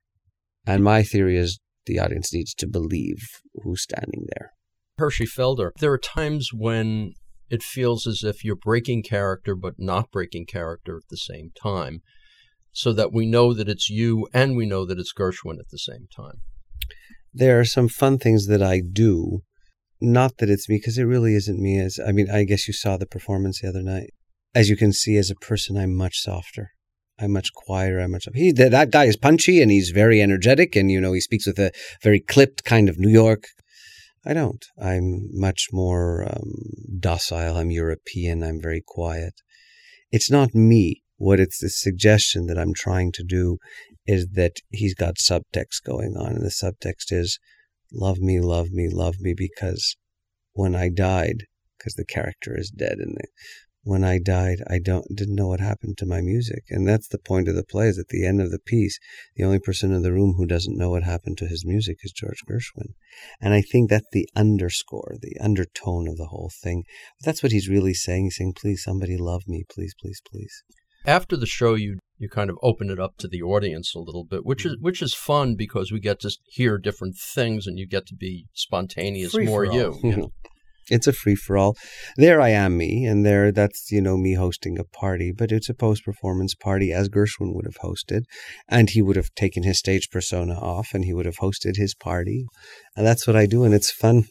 And 0.66 0.82
my 0.82 1.02
theory 1.02 1.36
is 1.36 1.60
the 1.86 1.98
audience 1.98 2.32
needs 2.32 2.54
to 2.54 2.66
believe 2.66 3.18
who's 3.62 3.82
standing 3.82 4.26
there. 4.34 4.52
Hershey 4.98 5.26
Felder, 5.26 5.70
there 5.78 5.92
are 5.92 5.98
times 5.98 6.50
when 6.52 7.12
it 7.50 7.62
feels 7.62 8.06
as 8.06 8.22
if 8.24 8.44
you're 8.44 8.56
breaking 8.56 9.02
character 9.02 9.54
but 9.54 9.74
not 9.78 10.10
breaking 10.10 10.46
character 10.46 10.96
at 10.96 11.08
the 11.10 11.16
same 11.16 11.50
time, 11.60 12.02
so 12.72 12.92
that 12.92 13.12
we 13.12 13.26
know 13.26 13.52
that 13.52 13.68
it's 13.68 13.90
you 13.90 14.28
and 14.32 14.56
we 14.56 14.66
know 14.66 14.84
that 14.84 14.98
it's 14.98 15.12
Gershwin 15.12 15.58
at 15.60 15.68
the 15.70 15.78
same 15.78 16.08
time. 16.14 16.42
There 17.32 17.60
are 17.60 17.64
some 17.64 17.88
fun 17.88 18.18
things 18.18 18.46
that 18.46 18.62
I 18.62 18.80
do. 18.80 19.42
Not 20.04 20.38
that 20.38 20.50
it's 20.50 20.68
me, 20.68 20.76
because 20.76 20.98
it 20.98 21.04
really 21.04 21.34
isn't 21.34 21.58
me. 21.58 21.78
As 21.78 21.98
I 22.04 22.12
mean, 22.12 22.30
I 22.30 22.44
guess 22.44 22.68
you 22.68 22.74
saw 22.74 22.96
the 22.96 23.06
performance 23.06 23.60
the 23.60 23.68
other 23.68 23.82
night. 23.82 24.10
As 24.54 24.68
you 24.68 24.76
can 24.76 24.92
see, 24.92 25.16
as 25.16 25.30
a 25.30 25.34
person, 25.34 25.76
I'm 25.76 25.94
much 25.94 26.20
softer. 26.20 26.70
I'm 27.18 27.32
much 27.32 27.52
quieter. 27.54 28.00
I'm 28.00 28.10
much. 28.10 28.26
He 28.34 28.52
that 28.52 28.90
guy 28.90 29.04
is 29.04 29.16
punchy 29.16 29.62
and 29.62 29.70
he's 29.70 29.90
very 29.90 30.20
energetic, 30.20 30.76
and 30.76 30.90
you 30.90 31.00
know 31.00 31.12
he 31.12 31.20
speaks 31.20 31.46
with 31.46 31.58
a 31.58 31.72
very 32.02 32.20
clipped 32.20 32.64
kind 32.64 32.88
of 32.88 32.98
New 32.98 33.08
York. 33.10 33.44
I 34.26 34.32
don't. 34.32 34.64
I'm 34.80 35.28
much 35.32 35.68
more 35.72 36.24
um, 36.28 36.52
docile. 36.98 37.56
I'm 37.56 37.70
European. 37.70 38.42
I'm 38.42 38.60
very 38.60 38.82
quiet. 38.86 39.34
It's 40.10 40.30
not 40.30 40.54
me. 40.54 41.02
What 41.16 41.40
it's 41.40 41.58
the 41.58 41.68
suggestion 41.68 42.46
that 42.46 42.58
I'm 42.58 42.74
trying 42.74 43.12
to 43.12 43.22
do 43.22 43.58
is 44.06 44.28
that 44.34 44.56
he's 44.70 44.94
got 44.94 45.16
subtext 45.16 45.82
going 45.84 46.16
on, 46.16 46.32
and 46.32 46.44
the 46.44 46.48
subtext 46.48 47.12
is, 47.12 47.38
"Love 47.94 48.18
me, 48.18 48.40
love 48.40 48.70
me, 48.70 48.88
love 48.88 49.20
me," 49.20 49.34
because 49.34 49.96
when 50.52 50.74
I 50.74 50.88
died, 50.88 51.44
because 51.78 51.94
the 51.94 52.04
character 52.04 52.58
is 52.58 52.70
dead 52.70 52.98
in 52.98 53.14
when 53.86 54.02
I 54.02 54.18
died, 54.18 54.62
I 54.66 54.78
don't 54.78 55.14
didn't 55.14 55.34
know 55.34 55.48
what 55.48 55.60
happened 55.60 55.98
to 55.98 56.06
my 56.06 56.22
music, 56.22 56.64
and 56.70 56.88
that's 56.88 57.06
the 57.06 57.18
point 57.18 57.48
of 57.48 57.54
the 57.54 57.62
play. 57.62 57.88
Is 57.88 57.98
at 57.98 58.08
the 58.08 58.24
end 58.24 58.40
of 58.40 58.50
the 58.50 58.58
piece, 58.58 58.98
the 59.36 59.44
only 59.44 59.58
person 59.58 59.92
in 59.92 60.00
the 60.00 60.12
room 60.12 60.34
who 60.38 60.46
doesn't 60.46 60.78
know 60.78 60.88
what 60.88 61.02
happened 61.02 61.36
to 61.38 61.46
his 61.46 61.66
music 61.66 61.98
is 62.02 62.10
George 62.10 62.40
Gershwin, 62.48 62.94
and 63.42 63.52
I 63.52 63.60
think 63.60 63.90
that's 63.90 64.08
the 64.10 64.26
underscore, 64.34 65.16
the 65.20 65.38
undertone 65.38 66.08
of 66.08 66.16
the 66.16 66.28
whole 66.28 66.50
thing. 66.62 66.84
But 67.18 67.26
that's 67.26 67.42
what 67.42 67.52
he's 67.52 67.68
really 67.68 67.92
saying. 67.92 68.24
He's 68.24 68.36
saying, 68.36 68.54
"Please, 68.54 68.82
somebody 68.82 69.18
love 69.18 69.42
me, 69.46 69.64
please, 69.68 69.94
please, 70.00 70.22
please." 70.26 70.62
After 71.04 71.36
the 71.36 71.44
show, 71.44 71.74
you 71.74 71.98
you 72.18 72.28
kind 72.28 72.50
of 72.50 72.58
open 72.62 72.90
it 72.90 73.00
up 73.00 73.16
to 73.18 73.28
the 73.28 73.42
audience 73.42 73.94
a 73.94 73.98
little 73.98 74.24
bit, 74.24 74.44
which 74.44 74.64
is 74.64 74.74
mm-hmm. 74.74 74.84
which 74.84 75.02
is 75.02 75.14
fun 75.14 75.56
because 75.56 75.90
we 75.90 76.00
get 76.00 76.20
to 76.20 76.30
hear 76.46 76.78
different 76.78 77.16
things, 77.16 77.66
and 77.66 77.78
you 77.78 77.86
get 77.86 78.06
to 78.06 78.14
be 78.14 78.46
spontaneous, 78.52 79.32
Free 79.32 79.46
more 79.46 79.64
you. 79.64 79.98
you 80.02 80.16
know? 80.16 80.32
It's 80.90 81.06
a 81.06 81.14
free 81.14 81.34
for 81.34 81.56
all. 81.56 81.78
There 82.18 82.42
I 82.42 82.50
am 82.50 82.76
me, 82.76 83.06
and 83.06 83.24
there 83.24 83.50
that's 83.50 83.90
you 83.90 84.02
know 84.02 84.18
me 84.18 84.34
hosting 84.34 84.78
a 84.78 84.84
party, 84.84 85.32
but 85.32 85.50
it's 85.50 85.70
a 85.70 85.74
post 85.74 86.04
performance 86.04 86.54
party 86.54 86.92
as 86.92 87.08
Gershwin 87.08 87.54
would 87.54 87.64
have 87.64 87.78
hosted, 87.78 88.24
and 88.68 88.90
he 88.90 89.00
would 89.00 89.16
have 89.16 89.34
taken 89.34 89.62
his 89.62 89.78
stage 89.78 90.10
persona 90.10 90.54
off, 90.54 90.92
and 90.92 91.06
he 91.06 91.14
would 91.14 91.24
have 91.24 91.38
hosted 91.38 91.76
his 91.76 91.94
party, 91.94 92.44
and 92.94 93.06
that's 93.06 93.26
what 93.26 93.34
I 93.34 93.46
do, 93.46 93.64
and 93.64 93.72
it's 93.72 93.90
fun. 93.90 94.24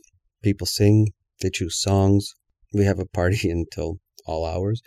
People 0.44 0.68
sing, 0.68 1.14
they 1.42 1.50
choose 1.50 1.82
songs. 1.82 2.36
We 2.72 2.86
have 2.86 3.00
a 3.00 3.08
party 3.08 3.50
until 3.58 3.98
all 4.28 4.46
hours. 4.46 4.82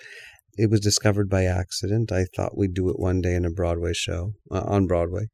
It 0.56 0.70
was 0.70 0.80
discovered 0.80 1.28
by 1.28 1.44
accident. 1.44 2.10
I 2.10 2.24
thought 2.34 2.56
we'd 2.56 2.74
do 2.74 2.88
it 2.88 2.98
one 2.98 3.20
day 3.20 3.34
in 3.34 3.44
a 3.44 3.50
Broadway 3.50 3.92
show 3.92 4.32
uh, 4.50 4.62
on 4.66 4.86
Broadway. 4.86 5.26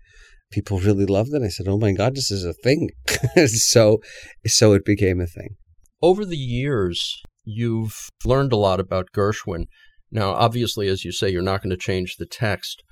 People 0.50 0.80
really 0.80 1.06
loved 1.06 1.32
it. 1.32 1.42
I 1.42 1.48
said, 1.48 1.68
"Oh 1.68 1.78
my 1.78 1.92
God, 1.92 2.14
this 2.14 2.30
is 2.30 2.44
a 2.44 2.52
thing!" 2.52 2.90
so, 3.46 4.00
so 4.46 4.72
it 4.72 4.84
became 4.84 5.20
a 5.20 5.26
thing. 5.26 5.56
Over 6.02 6.24
the 6.24 6.36
years, 6.36 7.22
you've 7.44 8.08
learned 8.24 8.52
a 8.52 8.56
lot 8.56 8.80
about 8.80 9.12
Gershwin. 9.14 9.66
Now, 10.10 10.32
obviously, 10.32 10.88
as 10.88 11.04
you 11.04 11.12
say, 11.12 11.30
you're 11.30 11.40
not 11.40 11.62
going 11.62 11.70
to 11.70 11.76
change 11.76 12.16
the 12.16 12.26
text. 12.26 12.82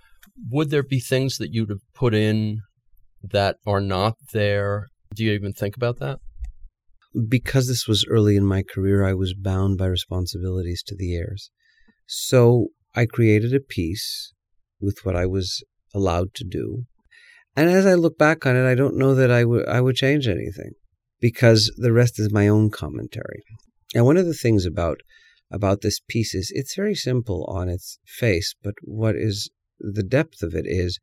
Would 0.50 0.70
there 0.70 0.82
be 0.82 1.00
things 1.00 1.36
that 1.36 1.52
you'd 1.52 1.70
have 1.70 1.82
put 1.94 2.14
in 2.14 2.60
that 3.22 3.56
are 3.66 3.80
not 3.80 4.14
there? 4.32 4.86
Do 5.14 5.24
you 5.24 5.32
even 5.32 5.52
think 5.52 5.76
about 5.76 5.98
that? 5.98 6.20
Because 7.28 7.66
this 7.66 7.88
was 7.88 8.06
early 8.08 8.36
in 8.36 8.46
my 8.46 8.62
career, 8.62 9.04
I 9.04 9.14
was 9.14 9.34
bound 9.34 9.76
by 9.76 9.86
responsibilities 9.86 10.82
to 10.86 10.96
the 10.96 11.14
heirs. 11.16 11.50
So 12.12 12.70
I 12.92 13.06
created 13.06 13.54
a 13.54 13.60
piece 13.60 14.32
with 14.80 14.98
what 15.04 15.14
I 15.14 15.26
was 15.26 15.62
allowed 15.94 16.34
to 16.34 16.44
do. 16.44 16.86
And 17.54 17.70
as 17.70 17.86
I 17.86 17.94
look 17.94 18.18
back 18.18 18.44
on 18.44 18.56
it, 18.56 18.68
I 18.68 18.74
don't 18.74 18.98
know 18.98 19.14
that 19.14 19.30
I 19.30 19.44
would 19.44 19.68
I 19.68 19.80
would 19.80 19.94
change 19.94 20.26
anything 20.26 20.72
because 21.20 21.72
the 21.76 21.92
rest 21.92 22.18
is 22.18 22.32
my 22.32 22.48
own 22.48 22.70
commentary. 22.70 23.44
And 23.94 24.04
one 24.06 24.16
of 24.16 24.26
the 24.26 24.34
things 24.34 24.66
about 24.66 24.98
about 25.52 25.82
this 25.82 26.00
piece 26.08 26.34
is 26.34 26.50
it's 26.52 26.74
very 26.74 26.96
simple 26.96 27.44
on 27.44 27.68
its 27.68 28.00
face, 28.04 28.56
but 28.60 28.74
what 28.82 29.14
is 29.14 29.48
the 29.78 30.02
depth 30.02 30.42
of 30.42 30.52
it 30.52 30.64
is 30.66 30.98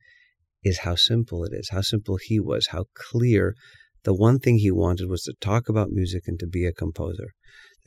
is 0.61 0.79
how 0.79 0.95
simple 0.95 1.45
it 1.45 1.53
is, 1.53 1.69
how 1.71 1.81
simple 1.81 2.17
he 2.21 2.37
was, 2.37 2.67
how 2.71 2.83
clear 2.93 3.55
the 4.03 4.13
one 4.13 4.39
thing 4.39 4.57
he 4.57 4.71
wanted 4.71 5.07
was 5.07 5.23
to 5.23 5.33
talk 5.39 5.69
about 5.69 5.89
music 5.89 6.23
and 6.27 6.37
to 6.39 6.47
be 6.47 6.65
a 6.65 6.73
composer. 6.73 7.29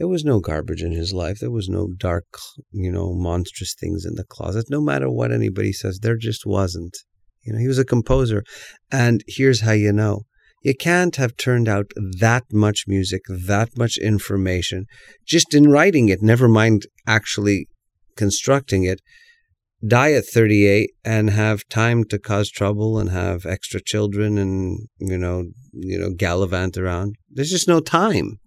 There 0.01 0.09
was 0.09 0.25
no 0.25 0.41
garbage 0.41 0.83
in 0.83 0.93
his 0.93 1.13
life. 1.13 1.41
There 1.41 1.51
was 1.51 1.69
no 1.69 1.89
dark, 1.95 2.25
you 2.73 2.91
know, 2.91 3.13
monstrous 3.13 3.75
things 3.79 4.07
in 4.07 4.15
the 4.15 4.25
closet. 4.25 4.65
No 4.71 4.81
matter 4.81 5.11
what 5.11 5.31
anybody 5.31 5.75
says, 5.75 5.99
there 5.99 6.17
just 6.17 6.47
wasn't. 6.47 6.97
You 7.43 7.53
know, 7.53 7.59
he 7.59 7.69
was 7.69 7.79
a 7.79 7.85
composer. 7.85 8.43
And 8.91 9.23
here's 9.27 9.61
how 9.61 9.73
you 9.73 9.93
know 9.93 10.23
you 10.63 10.75
can't 10.75 11.17
have 11.17 11.37
turned 11.37 11.69
out 11.69 11.91
that 12.19 12.45
much 12.51 12.85
music, 12.89 13.21
that 13.29 13.77
much 13.77 13.99
information, 13.99 14.87
just 15.27 15.55
in 15.55 15.71
writing 15.71 16.09
it, 16.09 16.23
never 16.23 16.49
mind 16.49 16.87
actually 17.07 17.69
constructing 18.17 18.85
it. 18.85 19.03
Die 19.87 20.13
at 20.13 20.25
38 20.25 20.93
and 21.05 21.29
have 21.29 21.69
time 21.69 22.05
to 22.05 22.19
cause 22.19 22.51
trouble 22.51 22.99
and 22.99 23.11
have 23.11 23.45
extra 23.45 23.83
children 23.83 24.39
and, 24.39 24.89
you 24.99 25.19
know, 25.19 25.45
you 25.75 25.99
know, 25.99 26.11
gallivant 26.11 26.79
around. 26.79 27.17
There's 27.29 27.51
just 27.51 27.69
no 27.69 27.81
time. 27.81 28.39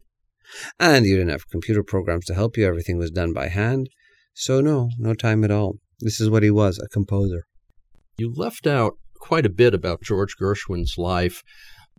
And 0.80 1.06
you 1.06 1.16
didn't 1.16 1.32
have 1.32 1.50
computer 1.50 1.84
programs 1.84 2.26
to 2.26 2.34
help 2.34 2.58
you. 2.58 2.68
Everything 2.68 2.98
was 2.98 3.12
done 3.12 3.34
by 3.34 3.48
hand. 3.48 3.90
So, 4.34 4.62
no, 4.62 4.90
no 4.98 5.14
time 5.14 5.44
at 5.44 5.52
all. 5.52 5.76
This 6.00 6.20
is 6.20 6.30
what 6.30 6.44
he 6.44 6.52
was 6.52 6.80
a 6.80 6.88
composer. 6.90 7.46
You 8.18 8.34
left 8.34 8.68
out 8.68 8.94
quite 9.20 9.46
a 9.46 9.50
bit 9.50 9.74
about 9.74 10.02
George 10.02 10.36
Gershwin's 10.38 10.98
life 10.98 11.44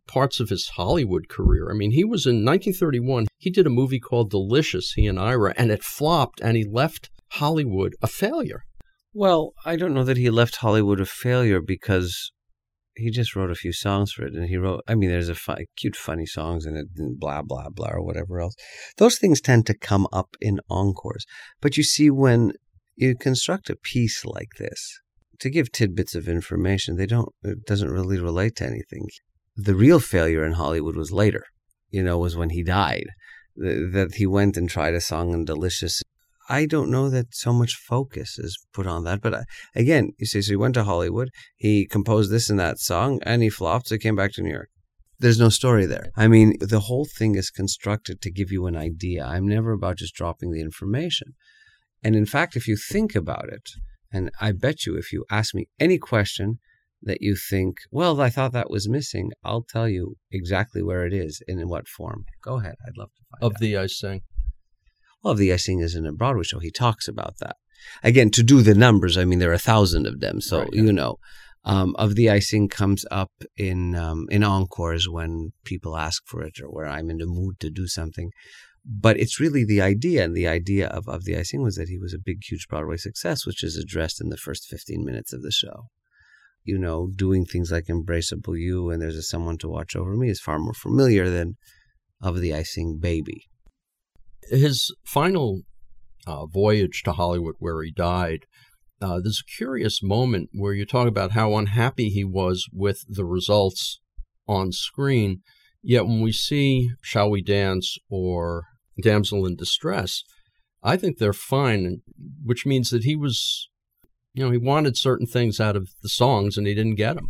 parts 0.06 0.40
of 0.40 0.50
his 0.50 0.68
Hollywood 0.76 1.28
career. 1.28 1.70
I 1.70 1.74
mean, 1.74 1.92
he 1.92 2.04
was 2.04 2.26
in 2.26 2.44
1931, 2.44 3.26
he 3.38 3.50
did 3.50 3.66
a 3.66 3.70
movie 3.70 4.00
called 4.00 4.30
Delicious, 4.30 4.92
he 4.92 5.06
and 5.06 5.18
Ira, 5.18 5.54
and 5.56 5.70
it 5.70 5.82
flopped, 5.82 6.40
and 6.40 6.56
he 6.56 6.64
left 6.64 7.10
Hollywood 7.32 7.94
a 8.02 8.06
failure. 8.06 8.64
Well, 9.12 9.54
I 9.64 9.76
don't 9.76 9.94
know 9.94 10.04
that 10.04 10.16
he 10.16 10.28
left 10.30 10.56
Hollywood 10.56 11.00
a 11.00 11.06
failure 11.06 11.60
because 11.60 12.32
he 12.96 13.10
just 13.10 13.34
wrote 13.34 13.50
a 13.50 13.56
few 13.56 13.72
songs 13.72 14.12
for 14.12 14.24
it. 14.24 14.34
And 14.34 14.48
he 14.48 14.56
wrote, 14.56 14.82
I 14.86 14.94
mean, 14.94 15.10
there's 15.10 15.28
a 15.28 15.36
cute, 15.76 15.96
funny 15.96 16.26
songs 16.26 16.66
in 16.66 16.76
it, 16.76 16.86
and 16.96 17.18
blah, 17.18 17.42
blah, 17.42 17.68
blah, 17.68 17.90
or 17.90 18.02
whatever 18.02 18.40
else. 18.40 18.54
Those 18.98 19.18
things 19.18 19.40
tend 19.40 19.66
to 19.66 19.78
come 19.78 20.06
up 20.12 20.36
in 20.40 20.60
encores. 20.70 21.26
But 21.60 21.76
you 21.76 21.82
see, 21.82 22.10
when 22.10 22.52
you 22.96 23.16
construct 23.16 23.70
a 23.70 23.76
piece 23.76 24.24
like 24.24 24.50
this, 24.58 25.00
to 25.40 25.50
give 25.50 25.72
tidbits 25.72 26.14
of 26.14 26.28
information, 26.28 26.96
they 26.96 27.06
don't, 27.06 27.28
it 27.42 27.66
doesn't 27.66 27.90
really 27.90 28.20
relate 28.20 28.56
to 28.56 28.66
anything 28.66 29.08
the 29.56 29.74
real 29.74 30.00
failure 30.00 30.44
in 30.44 30.52
Hollywood 30.52 30.96
was 30.96 31.12
later, 31.12 31.44
you 31.90 32.02
know, 32.02 32.18
was 32.18 32.36
when 32.36 32.50
he 32.50 32.62
died. 32.62 33.06
that 33.56 34.14
he 34.16 34.26
went 34.26 34.56
and 34.56 34.68
tried 34.68 34.94
a 34.94 35.00
song 35.00 35.32
in 35.32 35.44
Delicious. 35.44 36.02
I 36.48 36.66
don't 36.66 36.90
know 36.90 37.08
that 37.10 37.34
so 37.34 37.52
much 37.52 37.74
focus 37.74 38.38
is 38.38 38.58
put 38.72 38.86
on 38.86 39.04
that. 39.04 39.20
But 39.20 39.34
uh, 39.34 39.42
again, 39.74 40.12
you 40.18 40.26
see, 40.26 40.42
so 40.42 40.52
he 40.52 40.56
went 40.56 40.74
to 40.74 40.84
Hollywood, 40.84 41.30
he 41.56 41.86
composed 41.86 42.30
this 42.30 42.50
and 42.50 42.58
that 42.60 42.78
song, 42.78 43.20
and 43.22 43.42
he 43.42 43.48
flopped, 43.48 43.88
so 43.88 43.94
he 43.94 43.98
came 43.98 44.16
back 44.16 44.32
to 44.32 44.42
New 44.42 44.52
York. 44.52 44.68
There's 45.18 45.38
no 45.38 45.48
story 45.48 45.86
there. 45.86 46.10
I 46.16 46.28
mean, 46.28 46.54
the 46.60 46.80
whole 46.80 47.06
thing 47.06 47.34
is 47.34 47.50
constructed 47.50 48.20
to 48.20 48.30
give 48.30 48.50
you 48.50 48.66
an 48.66 48.76
idea. 48.76 49.24
I'm 49.24 49.46
never 49.46 49.72
about 49.72 49.96
just 49.98 50.14
dropping 50.14 50.50
the 50.50 50.60
information. 50.60 51.34
And 52.02 52.14
in 52.14 52.26
fact, 52.26 52.56
if 52.56 52.68
you 52.68 52.76
think 52.76 53.14
about 53.14 53.48
it, 53.48 53.70
and 54.12 54.30
I 54.40 54.52
bet 54.52 54.84
you 54.84 54.96
if 54.96 55.12
you 55.12 55.24
ask 55.30 55.54
me 55.54 55.68
any 55.80 55.98
question, 55.98 56.58
that 57.04 57.18
you 57.20 57.36
think, 57.36 57.76
well, 57.90 58.20
I 58.20 58.30
thought 58.30 58.52
that 58.52 58.70
was 58.70 58.88
missing, 58.88 59.30
I'll 59.44 59.62
tell 59.62 59.88
you 59.88 60.16
exactly 60.32 60.82
where 60.82 61.06
it 61.06 61.12
is 61.12 61.42
and 61.46 61.60
in 61.60 61.68
what 61.68 61.86
form. 61.86 62.24
Go 62.42 62.58
ahead. 62.58 62.76
I'd 62.86 62.96
love 62.96 63.10
to 63.16 63.22
find 63.30 63.44
of 63.44 63.56
out. 63.56 63.60
Thee 63.60 63.76
I 63.76 63.86
Sing. 63.86 64.22
Of 65.24 65.38
Thee 65.38 65.52
I 65.52 65.56
Sing 65.56 65.80
isn't 65.80 66.06
a 66.06 66.12
Broadway 66.12 66.44
show. 66.44 66.58
He 66.58 66.70
talks 66.70 67.08
about 67.08 67.38
that. 67.40 67.56
Again, 68.02 68.30
to 68.30 68.42
do 68.42 68.62
the 68.62 68.74
numbers, 68.74 69.16
I 69.16 69.24
mean, 69.24 69.38
there 69.38 69.50
are 69.50 69.54
a 69.54 69.58
thousand 69.58 70.06
of 70.06 70.20
them. 70.20 70.40
So, 70.40 70.60
Right, 70.60 70.70
yeah. 70.72 70.82
you 70.82 70.92
know, 70.92 71.16
um, 71.64 71.94
Of 71.96 72.14
Thee 72.14 72.30
I 72.30 72.38
Sing 72.38 72.68
comes 72.68 73.04
up 73.10 73.32
in, 73.56 73.94
um, 73.94 74.26
in 74.30 74.42
encores 74.42 75.08
when 75.08 75.52
people 75.64 75.96
ask 75.96 76.22
for 76.26 76.42
it 76.42 76.60
or 76.60 76.68
where 76.68 76.86
I'm 76.86 77.10
in 77.10 77.18
the 77.18 77.26
mood 77.26 77.60
to 77.60 77.70
do 77.70 77.86
something. 77.86 78.30
But 78.86 79.18
it's 79.18 79.40
really 79.40 79.64
the 79.64 79.80
idea. 79.80 80.24
And 80.24 80.36
the 80.36 80.48
idea 80.48 80.88
of, 80.88 81.08
of 81.08 81.24
Thee 81.24 81.36
I 81.36 81.42
Sing 81.42 81.62
was 81.62 81.76
that 81.76 81.88
he 81.88 81.98
was 81.98 82.14
a 82.14 82.18
big, 82.18 82.42
huge 82.44 82.68
Broadway 82.68 82.96
success, 82.96 83.46
which 83.46 83.62
is 83.62 83.76
addressed 83.76 84.20
in 84.20 84.28
the 84.28 84.36
first 84.36 84.66
15 84.66 85.04
minutes 85.04 85.32
of 85.32 85.42
the 85.42 85.50
show 85.50 85.88
you 86.64 86.78
know, 86.78 87.10
doing 87.14 87.44
things 87.44 87.70
like 87.70 87.86
Embraceable 87.86 88.58
You 88.58 88.90
and 88.90 89.00
There's 89.00 89.16
a 89.16 89.22
Someone 89.22 89.58
to 89.58 89.68
Watch 89.68 89.94
Over 89.94 90.16
Me 90.16 90.30
is 90.30 90.40
far 90.40 90.58
more 90.58 90.72
familiar 90.72 91.28
than 91.28 91.56
Of 92.22 92.40
Thee 92.40 92.54
I 92.54 92.62
Sing 92.62 92.98
Baby. 92.98 93.48
His 94.50 94.94
final 95.04 95.62
uh, 96.26 96.46
voyage 96.46 97.02
to 97.04 97.12
Hollywood, 97.12 97.54
where 97.58 97.82
he 97.82 97.90
died, 97.90 98.46
uh, 99.00 99.20
there's 99.22 99.42
a 99.46 99.56
curious 99.56 100.02
moment 100.02 100.50
where 100.52 100.72
you 100.72 100.86
talk 100.86 101.08
about 101.08 101.32
how 101.32 101.56
unhappy 101.56 102.08
he 102.08 102.24
was 102.24 102.66
with 102.72 103.04
the 103.08 103.24
results 103.24 104.00
on 104.46 104.72
screen. 104.72 105.42
Yet 105.82 106.06
when 106.06 106.22
we 106.22 106.32
see 106.32 106.90
Shall 107.02 107.30
We 107.30 107.42
Dance 107.42 107.98
or 108.08 108.64
Damsel 109.02 109.44
in 109.44 109.56
Distress, 109.56 110.22
I 110.82 110.96
think 110.96 111.18
they're 111.18 111.32
fine, 111.32 112.02
which 112.42 112.64
means 112.64 112.90
that 112.90 113.04
he 113.04 113.16
was, 113.16 113.68
you 114.32 114.44
know, 114.44 114.50
he 114.50 114.58
wanted 114.58 114.96
certain 114.96 115.26
things 115.26 115.60
out 115.60 115.76
of 115.76 115.90
the 116.02 116.08
songs 116.08 116.56
and 116.56 116.66
he 116.66 116.74
didn't 116.74 116.94
get 116.94 117.16
them. 117.16 117.28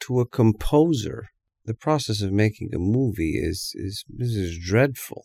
To 0.00 0.20
a 0.20 0.26
composer, 0.26 1.28
the 1.64 1.74
process 1.74 2.20
of 2.20 2.32
making 2.32 2.70
a 2.74 2.78
movie 2.78 3.38
is, 3.38 3.72
is, 3.74 4.04
is 4.18 4.58
dreadful. 4.58 5.24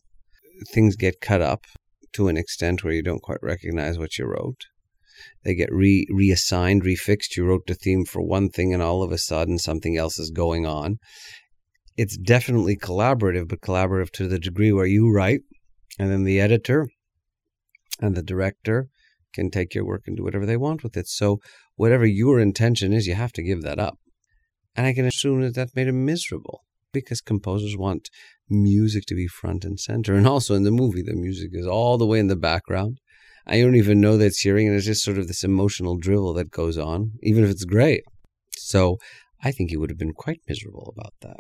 Things 0.67 0.95
get 0.95 1.21
cut 1.21 1.41
up 1.41 1.65
to 2.13 2.27
an 2.27 2.37
extent 2.37 2.83
where 2.83 2.93
you 2.93 3.03
don't 3.03 3.21
quite 3.21 3.41
recognize 3.41 3.97
what 3.97 4.17
you 4.17 4.25
wrote. 4.25 4.65
They 5.43 5.55
get 5.55 5.71
re 5.71 6.07
reassigned, 6.09 6.83
refixed. 6.83 7.35
You 7.35 7.45
wrote 7.45 7.67
the 7.67 7.75
theme 7.75 8.05
for 8.05 8.21
one 8.21 8.49
thing, 8.49 8.73
and 8.73 8.81
all 8.81 9.03
of 9.03 9.11
a 9.11 9.17
sudden 9.17 9.57
something 9.57 9.97
else 9.97 10.17
is 10.17 10.31
going 10.31 10.65
on. 10.65 10.99
It's 11.97 12.17
definitely 12.17 12.77
collaborative, 12.77 13.49
but 13.49 13.61
collaborative 13.61 14.11
to 14.11 14.27
the 14.27 14.39
degree 14.39 14.71
where 14.71 14.85
you 14.85 15.11
write, 15.11 15.41
and 15.97 16.09
then 16.09 16.23
the 16.23 16.39
editor 16.39 16.87
and 17.99 18.15
the 18.15 18.23
director 18.23 18.87
can 19.33 19.51
take 19.51 19.75
your 19.75 19.85
work 19.85 20.03
and 20.07 20.17
do 20.17 20.23
whatever 20.23 20.45
they 20.45 20.57
want 20.57 20.83
with 20.83 20.95
it. 20.95 21.07
So, 21.07 21.39
whatever 21.75 22.05
your 22.05 22.39
intention 22.39 22.93
is, 22.93 23.05
you 23.05 23.15
have 23.15 23.33
to 23.33 23.43
give 23.43 23.61
that 23.63 23.79
up. 23.79 23.99
And 24.75 24.87
I 24.87 24.93
can 24.93 25.05
assume 25.05 25.41
that 25.41 25.55
that 25.55 25.75
made 25.75 25.87
him 25.87 26.05
miserable 26.05 26.63
because 26.91 27.22
composers 27.22 27.77
want 27.77 28.10
music 28.50 29.05
to 29.08 29.15
be 29.15 29.27
front 29.27 29.63
and 29.63 29.79
center. 29.79 30.15
And 30.15 30.27
also 30.27 30.55
in 30.55 30.63
the 30.63 30.72
movie, 30.72 31.03
the 31.03 31.15
music 31.15 31.51
is 31.53 31.67
all 31.67 31.98
the 31.98 32.05
way 32.05 32.19
in 32.19 32.27
the 32.27 32.36
background. 32.36 33.00
I 33.46 33.62
don't 33.62 33.75
even 33.75 34.00
know 34.00 34.17
that 34.17 34.25
it's 34.25 34.41
hearing, 34.41 34.67
and 34.67 34.75
it's 34.75 34.86
just 34.86 35.03
sort 35.03 35.17
of 35.17 35.27
this 35.27 35.43
emotional 35.43 35.98
drivel 35.98 36.34
that 36.36 36.51
goes 36.51 36.77
on, 36.77 37.13
even 37.24 37.43
if 37.43 37.50
it's 37.50 37.65
great. 37.65 38.03
So 38.58 38.98
I 39.43 39.51
think 39.51 39.69
he 39.69 39.77
would 39.77 39.89
have 39.89 39.98
been 39.98 40.13
quite 40.13 40.41
miserable 40.48 40.93
about 40.96 41.13
that. 41.22 41.39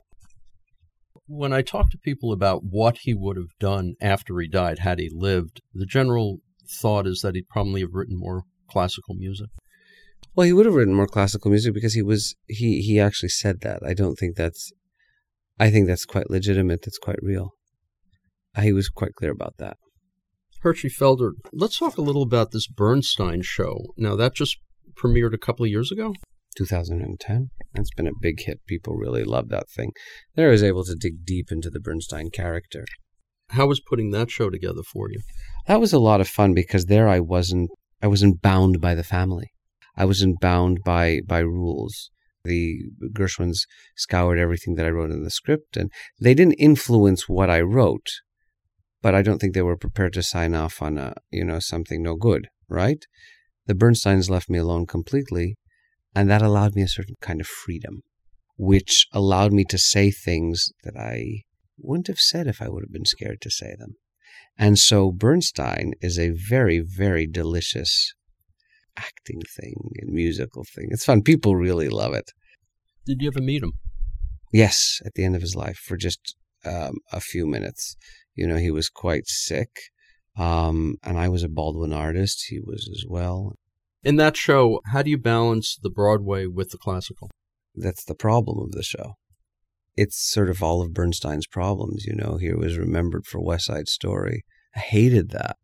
When 1.27 1.53
I 1.53 1.61
talk 1.61 1.91
to 1.91 1.97
people 1.99 2.31
about 2.31 2.63
what 2.63 2.99
he 3.01 3.13
would 3.13 3.37
have 3.37 3.57
done 3.59 3.93
after 4.01 4.39
he 4.39 4.47
died 4.47 4.79
had 4.79 4.97
he 4.97 5.11
lived, 5.13 5.61
the 5.73 5.85
general 5.85 6.39
thought 6.81 7.05
is 7.05 7.21
that 7.21 7.35
he'd 7.35 7.49
probably 7.49 7.81
have 7.81 7.93
written 7.93 8.17
more 8.17 8.43
classical 8.69 9.13
music. 9.13 9.49
Well, 10.35 10.45
he 10.45 10.53
would 10.53 10.65
have 10.65 10.75
written 10.75 10.95
more 10.95 11.07
classical 11.07 11.51
music 11.51 11.73
because 11.73 11.93
he 11.93 12.01
was 12.01 12.35
he 12.47 12.81
he 12.81 12.99
actually 12.99 13.29
said 13.29 13.61
that. 13.61 13.81
I 13.85 13.93
don't 13.93 14.15
think 14.15 14.35
that's 14.35 14.71
I 15.59 15.69
think 15.69 15.87
that's 15.87 16.05
quite 16.05 16.29
legitimate. 16.29 16.81
That's 16.83 16.97
quite 16.97 17.19
real. 17.21 17.51
He 18.59 18.73
was 18.73 18.89
quite 18.89 19.15
clear 19.15 19.31
about 19.31 19.55
that. 19.57 19.77
Hershey 20.61 20.89
Felder, 20.89 21.31
let's 21.53 21.79
talk 21.79 21.97
a 21.97 22.01
little 22.01 22.23
about 22.23 22.51
this 22.51 22.67
Bernstein 22.67 23.41
show. 23.41 23.93
Now, 23.95 24.15
that 24.17 24.33
just 24.33 24.57
premiered 24.95 25.33
a 25.33 25.37
couple 25.37 25.63
of 25.63 25.71
years 25.71 25.91
ago. 25.91 26.13
2010. 26.57 27.49
That's 27.73 27.93
been 27.93 28.07
a 28.07 28.11
big 28.19 28.41
hit. 28.41 28.59
People 28.67 28.95
really 28.95 29.23
love 29.23 29.49
that 29.49 29.69
thing. 29.69 29.91
There 30.35 30.49
I 30.49 30.51
was 30.51 30.63
able 30.63 30.83
to 30.85 30.95
dig 30.95 31.25
deep 31.25 31.51
into 31.51 31.69
the 31.69 31.79
Bernstein 31.79 32.29
character. 32.31 32.85
How 33.51 33.67
was 33.67 33.79
putting 33.79 34.11
that 34.11 34.29
show 34.29 34.49
together 34.49 34.83
for 34.83 35.09
you? 35.09 35.21
That 35.67 35.79
was 35.79 35.93
a 35.93 35.99
lot 35.99 36.21
of 36.21 36.27
fun 36.27 36.53
because 36.53 36.85
there 36.85 37.07
I 37.07 37.19
wasn't 37.19 37.69
I 38.01 38.07
wasn't 38.07 38.41
bound 38.41 38.79
by 38.79 38.95
the 38.95 39.03
family. 39.03 39.51
I 39.95 40.05
wasn't 40.05 40.39
bound 40.39 40.79
by 40.83 41.21
by 41.25 41.39
rules. 41.39 42.11
The 42.43 42.83
Gershwins 43.13 43.67
scoured 43.95 44.39
everything 44.39 44.75
that 44.75 44.85
I 44.85 44.89
wrote 44.89 45.11
in 45.11 45.23
the 45.23 45.29
script 45.29 45.75
and 45.75 45.91
they 46.19 46.33
didn't 46.33 46.53
influence 46.53 47.27
what 47.27 47.49
I 47.49 47.61
wrote, 47.61 48.07
but 49.01 49.13
I 49.13 49.21
don't 49.21 49.39
think 49.39 49.53
they 49.53 49.61
were 49.61 49.77
prepared 49.77 50.13
to 50.13 50.23
sign 50.23 50.55
off 50.55 50.81
on 50.81 50.97
a, 50.97 51.15
you 51.31 51.43
know, 51.43 51.59
something 51.59 52.01
no 52.01 52.15
good, 52.15 52.47
right? 52.67 53.05
The 53.65 53.75
Bernsteins 53.75 54.29
left 54.29 54.49
me 54.49 54.57
alone 54.57 54.87
completely, 54.87 55.57
and 56.15 56.29
that 56.29 56.41
allowed 56.41 56.75
me 56.75 56.81
a 56.81 56.87
certain 56.87 57.17
kind 57.21 57.39
of 57.39 57.47
freedom, 57.47 58.01
which 58.57 59.07
allowed 59.13 59.53
me 59.53 59.63
to 59.65 59.77
say 59.77 60.09
things 60.11 60.71
that 60.83 60.97
I 60.97 61.43
wouldn't 61.77 62.07
have 62.07 62.19
said 62.19 62.47
if 62.47 62.61
I 62.61 62.69
would 62.69 62.83
have 62.83 62.91
been 62.91 63.05
scared 63.05 63.41
to 63.41 63.51
say 63.51 63.75
them. 63.77 63.95
And 64.57 64.77
so 64.77 65.11
Bernstein 65.11 65.93
is 66.01 66.19
a 66.19 66.31
very, 66.31 66.79
very 66.79 67.27
delicious 67.27 68.13
acting 68.99 69.41
thing 69.57 69.91
and 69.99 70.13
musical 70.13 70.63
thing. 70.63 70.89
It's 70.91 71.05
fun. 71.05 71.21
People 71.21 71.55
really 71.55 71.89
love 71.89 72.13
it. 72.13 72.31
Did 73.05 73.21
you 73.21 73.29
ever 73.29 73.41
meet 73.41 73.63
him? 73.63 73.73
Yes, 74.51 74.99
at 75.05 75.13
the 75.13 75.23
end 75.23 75.35
of 75.35 75.41
his 75.41 75.55
life 75.55 75.77
for 75.77 75.97
just 75.97 76.35
um, 76.65 76.95
a 77.11 77.19
few 77.19 77.45
minutes. 77.45 77.95
You 78.35 78.47
know, 78.47 78.57
he 78.57 78.71
was 78.71 78.89
quite 78.89 79.27
sick. 79.27 79.69
Um, 80.37 80.95
and 81.03 81.17
I 81.17 81.27
was 81.29 81.43
a 81.43 81.49
Baldwin 81.49 81.93
artist. 81.93 82.45
He 82.49 82.59
was 82.59 82.89
as 82.91 83.03
well. 83.07 83.55
In 84.03 84.15
that 84.15 84.37
show, 84.37 84.79
how 84.85 85.01
do 85.01 85.09
you 85.09 85.17
balance 85.17 85.77
the 85.81 85.89
Broadway 85.89 86.45
with 86.45 86.69
the 86.69 86.77
classical? 86.77 87.29
That's 87.75 88.05
the 88.05 88.15
problem 88.15 88.59
of 88.59 88.71
the 88.71 88.83
show. 88.83 89.15
It's 89.97 90.17
sort 90.17 90.49
of 90.49 90.63
all 90.63 90.81
of 90.81 90.93
Bernstein's 90.93 91.47
problems. 91.47 92.05
You 92.05 92.15
know, 92.15 92.37
he 92.37 92.53
was 92.53 92.77
remembered 92.77 93.25
for 93.25 93.41
West 93.41 93.65
Side 93.65 93.89
Story. 93.89 94.45
I 94.75 94.79
hated 94.79 95.31
that. 95.31 95.57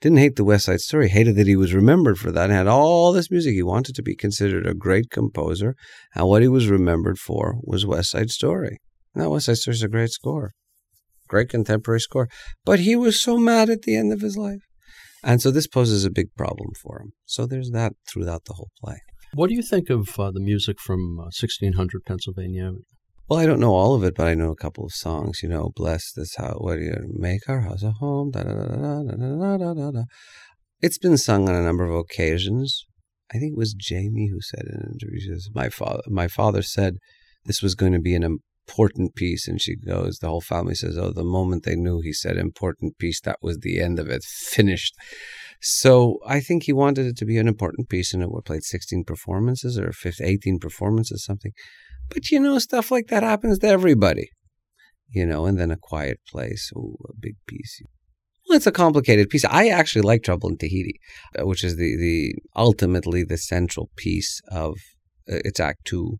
Didn't 0.00 0.18
hate 0.18 0.36
the 0.36 0.44
West 0.44 0.66
Side 0.66 0.80
Story. 0.80 1.08
Hated 1.08 1.36
that 1.36 1.46
he 1.46 1.56
was 1.56 1.72
remembered 1.72 2.18
for 2.18 2.30
that 2.30 2.44
and 2.44 2.52
had 2.52 2.66
all 2.66 3.12
this 3.12 3.30
music. 3.30 3.54
He 3.54 3.62
wanted 3.62 3.94
to 3.94 4.02
be 4.02 4.14
considered 4.14 4.66
a 4.66 4.74
great 4.74 5.10
composer. 5.10 5.74
And 6.14 6.28
what 6.28 6.42
he 6.42 6.48
was 6.48 6.68
remembered 6.68 7.18
for 7.18 7.56
was 7.62 7.86
West 7.86 8.10
Side 8.10 8.30
Story. 8.30 8.78
Now, 9.14 9.30
West 9.30 9.46
Side 9.46 9.56
Story 9.56 9.74
is 9.74 9.82
a 9.82 9.88
great 9.88 10.10
score, 10.10 10.52
great 11.28 11.48
contemporary 11.48 12.00
score. 12.00 12.28
But 12.64 12.80
he 12.80 12.94
was 12.94 13.20
so 13.20 13.38
mad 13.38 13.70
at 13.70 13.82
the 13.82 13.96
end 13.96 14.12
of 14.12 14.20
his 14.20 14.36
life. 14.36 14.60
And 15.24 15.40
so 15.40 15.50
this 15.50 15.66
poses 15.66 16.04
a 16.04 16.10
big 16.10 16.28
problem 16.36 16.70
for 16.80 17.00
him. 17.00 17.12
So 17.24 17.46
there's 17.46 17.70
that 17.70 17.94
throughout 18.06 18.44
the 18.44 18.54
whole 18.54 18.70
play. 18.82 18.98
What 19.32 19.48
do 19.48 19.54
you 19.54 19.62
think 19.62 19.90
of 19.90 20.18
uh, 20.18 20.30
the 20.30 20.40
music 20.40 20.76
from 20.78 21.18
uh, 21.18 21.32
1600 21.34 22.04
Pennsylvania? 22.04 22.72
Well, 23.28 23.40
I 23.40 23.46
don't 23.46 23.58
know 23.58 23.74
all 23.74 23.96
of 23.96 24.04
it, 24.04 24.14
but 24.14 24.28
I 24.28 24.34
know 24.34 24.52
a 24.52 24.56
couple 24.56 24.84
of 24.84 24.92
songs. 24.92 25.42
You 25.42 25.48
know, 25.48 25.72
"Bless 25.74 26.12
This 26.12 26.36
House," 26.36 26.58
"What 26.58 26.76
Do 26.76 26.84
You 26.84 27.12
Make 27.12 27.48
Our 27.48 27.62
House 27.62 27.82
a 27.82 27.90
Home." 27.90 28.30
Da 28.30 28.44
da 28.44 28.54
da 28.54 29.02
da 29.02 29.16
da 29.16 29.56
da 29.56 29.74
da 29.74 29.90
da. 29.90 30.02
It's 30.80 30.98
been 30.98 31.18
sung 31.18 31.48
on 31.48 31.56
a 31.56 31.64
number 31.64 31.84
of 31.84 31.96
occasions. 31.96 32.86
I 33.32 33.38
think 33.38 33.54
it 33.54 33.58
was 33.58 33.74
Jamie 33.74 34.28
who 34.28 34.40
said 34.40 34.66
in 34.66 34.76
an 34.76 34.92
interview, 34.92 35.18
she 35.20 35.28
says, 35.30 35.48
"My 35.52 35.68
father, 35.68 36.02
my 36.06 36.28
father 36.28 36.62
said 36.62 36.98
this 37.46 37.62
was 37.62 37.74
going 37.74 37.94
to 37.94 37.98
be 37.98 38.14
an 38.14 38.22
important 38.22 39.16
piece," 39.16 39.48
and 39.48 39.60
she 39.60 39.74
goes, 39.74 40.18
the 40.18 40.28
whole 40.28 40.40
family 40.40 40.76
says, 40.76 40.96
"Oh, 40.96 41.10
the 41.10 41.24
moment 41.24 41.64
they 41.64 41.74
knew 41.74 42.00
he 42.00 42.12
said 42.12 42.36
important 42.36 42.96
piece, 42.98 43.20
that 43.22 43.38
was 43.42 43.58
the 43.58 43.80
end 43.80 43.98
of 43.98 44.08
it, 44.08 44.22
finished." 44.22 44.94
So 45.60 46.20
I 46.24 46.38
think 46.38 46.62
he 46.62 46.72
wanted 46.72 47.06
it 47.06 47.16
to 47.16 47.24
be 47.24 47.38
an 47.38 47.48
important 47.48 47.88
piece, 47.88 48.14
and 48.14 48.22
it 48.22 48.30
played 48.44 48.62
16 48.62 49.02
performances 49.02 49.76
or 49.78 49.90
15, 49.92 50.24
18 50.24 50.58
performances, 50.60 51.24
something. 51.24 51.50
But 52.08 52.30
you 52.30 52.40
know, 52.40 52.58
stuff 52.58 52.90
like 52.90 53.08
that 53.08 53.22
happens 53.22 53.58
to 53.60 53.68
everybody. 53.68 54.30
You 55.10 55.26
know, 55.26 55.46
and 55.46 55.58
then 55.58 55.70
a 55.70 55.76
quiet 55.76 56.18
place, 56.28 56.70
oh, 56.76 56.96
a 57.08 57.12
big 57.18 57.36
piece. 57.46 57.80
Well, 58.48 58.56
it's 58.56 58.66
a 58.66 58.72
complicated 58.72 59.28
piece. 59.28 59.44
I 59.44 59.68
actually 59.68 60.02
like 60.02 60.22
Trouble 60.22 60.48
in 60.48 60.58
Tahiti, 60.58 61.00
uh, 61.38 61.46
which 61.46 61.64
is 61.64 61.76
the, 61.76 61.96
the 61.96 62.34
ultimately 62.54 63.24
the 63.24 63.38
central 63.38 63.90
piece 63.96 64.40
of 64.50 64.74
uh, 65.30 65.42
it's 65.44 65.58
Act 65.58 65.84
Two 65.84 66.18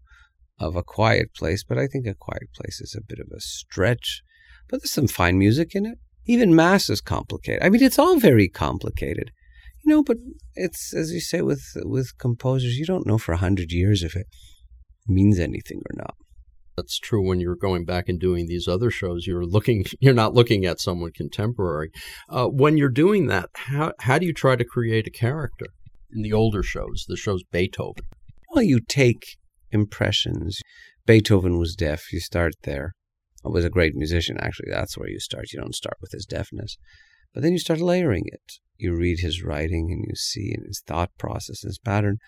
of 0.59 0.75
A 0.75 0.83
Quiet 0.83 1.35
Place. 1.35 1.63
But 1.63 1.79
I 1.79 1.87
think 1.87 2.07
A 2.07 2.15
Quiet 2.15 2.53
Place 2.55 2.81
is 2.81 2.97
a 2.97 3.05
bit 3.05 3.19
of 3.21 3.29
a 3.35 3.41
stretch. 3.41 4.23
But 4.69 4.81
there's 4.81 4.93
some 4.93 5.07
fine 5.07 5.39
music 5.39 5.75
in 5.75 5.87
it. 5.87 5.99
Even 6.27 6.57
Mass 6.57 6.91
is 6.91 7.01
complicated. 7.01 7.63
I 7.63 7.69
mean, 7.69 7.83
it's 7.83 7.99
all 7.99 8.19
very 8.19 8.49
complicated, 8.49 9.31
you 9.85 9.93
know. 9.93 10.03
But 10.03 10.17
it's 10.57 10.93
as 10.93 11.13
you 11.13 11.21
say 11.21 11.43
with 11.43 11.63
with 11.77 12.19
composers, 12.19 12.77
you 12.77 12.87
don't 12.87 13.07
know 13.07 13.19
for 13.19 13.33
a 13.33 13.39
hundred 13.39 13.71
years 13.71 14.03
if 14.03 14.17
it 14.17 14.27
means 15.09 15.39
anything 15.39 15.79
or 15.79 15.97
not. 15.97 16.15
That's 16.77 16.99
true 16.99 17.27
when 17.27 17.41
you're 17.41 17.57
going 17.57 17.87
back 17.87 18.09
and 18.09 18.21
doing 18.21 18.47
these 18.47 18.69
other 18.69 18.91
shows. 18.91 19.27
You're 19.27 19.47
looking, 19.47 19.85
you're 20.01 20.15
not 20.15 20.35
looking 20.35 20.67
at 20.67 20.81
someone 20.81 21.13
contemporary. 21.13 21.91
Uh, 22.29 22.47
when 22.47 22.77
you're 22.77 22.89
doing 22.89 23.27
that, 23.29 23.49
how 23.55 23.93
how 24.01 24.19
do 24.19 24.27
you 24.27 24.35
try 24.35 24.57
to 24.57 24.65
create 24.65 25.07
a 25.07 25.11
character 25.11 25.67
in 26.13 26.23
the 26.23 26.33
older 26.33 26.63
shows, 26.63 27.05
the 27.09 27.17
shows 27.17 27.43
Beethoven? 27.51 28.05
Well, 28.51 28.63
you 28.63 28.81
take 28.81 29.37
impressions. 29.71 30.61
Beethoven 31.07 31.59
was 31.59 31.75
deaf. 31.75 32.13
You 32.13 32.21
start 32.21 32.55
there. 32.63 32.93
He 33.43 33.51
was 33.51 33.65
a 33.65 33.71
great 33.71 33.95
musician, 33.95 34.37
actually. 34.41 34.71
That's 34.71 34.99
where 34.99 35.09
you 35.09 35.21
start. 35.21 35.53
You 35.53 35.61
don't 35.61 35.75
start 35.75 35.97
with 36.01 36.13
his 36.13 36.27
deafness. 36.27 36.77
But 37.33 37.43
then 37.43 37.53
you 37.53 37.59
start 37.59 37.81
layering 37.81 38.25
it. 38.27 38.55
You 38.79 38.95
read 38.95 39.21
his 39.21 39.43
writing 39.43 39.91
and 39.91 40.05
you 40.09 40.15
see 40.15 40.53
in 40.57 40.65
his 40.67 40.83
thought 40.87 41.11
process, 41.19 41.63
his 41.63 41.79
pattern. 41.79 42.19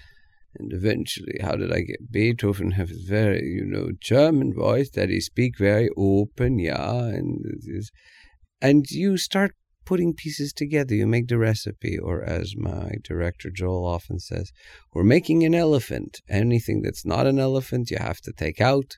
And 0.54 0.72
eventually, 0.72 1.38
how 1.40 1.56
did 1.56 1.72
I 1.72 1.80
get 1.82 2.10
Beethoven 2.10 2.72
have 2.72 2.90
a 2.90 3.06
very, 3.06 3.44
you 3.46 3.64
know, 3.64 3.90
German 4.00 4.54
voice 4.54 4.90
that 4.90 5.10
he 5.10 5.20
speak 5.20 5.58
very 5.58 5.88
open, 5.96 6.58
yeah, 6.58 7.04
and 7.04 7.44
and 8.60 8.90
you 8.90 9.18
start 9.18 9.54
putting 9.88 10.12
pieces 10.12 10.52
together. 10.52 10.94
You 10.94 11.06
make 11.06 11.28
the 11.28 11.38
recipe, 11.38 11.98
or 11.98 12.22
as 12.22 12.54
my 12.54 12.92
director 13.02 13.50
Joel 13.50 13.86
often 13.86 14.18
says, 14.18 14.52
we're 14.92 15.02
making 15.02 15.44
an 15.44 15.54
elephant. 15.54 16.18
Anything 16.28 16.82
that's 16.82 17.06
not 17.06 17.26
an 17.26 17.38
elephant, 17.38 17.90
you 17.90 17.96
have 17.98 18.20
to 18.22 18.32
take 18.32 18.60
out. 18.60 18.96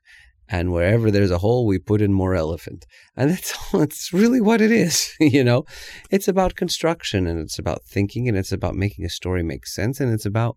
And 0.48 0.72
wherever 0.72 1.12
there's 1.12 1.30
a 1.30 1.38
hole, 1.38 1.64
we 1.64 1.78
put 1.78 2.02
in 2.02 2.12
more 2.12 2.34
elephant. 2.34 2.86
And 3.16 3.30
that's 3.30 3.56
that's 3.72 4.12
really 4.12 4.40
what 4.40 4.60
it 4.60 4.72
is. 4.72 5.14
you 5.20 5.44
know, 5.44 5.64
it's 6.10 6.26
about 6.26 6.56
construction 6.56 7.28
and 7.28 7.38
it's 7.38 7.58
about 7.58 7.82
thinking 7.84 8.28
and 8.28 8.36
it's 8.36 8.50
about 8.50 8.74
making 8.74 9.04
a 9.04 9.10
story 9.10 9.44
make 9.44 9.68
sense 9.68 10.00
and 10.00 10.12
it's 10.12 10.26
about 10.26 10.56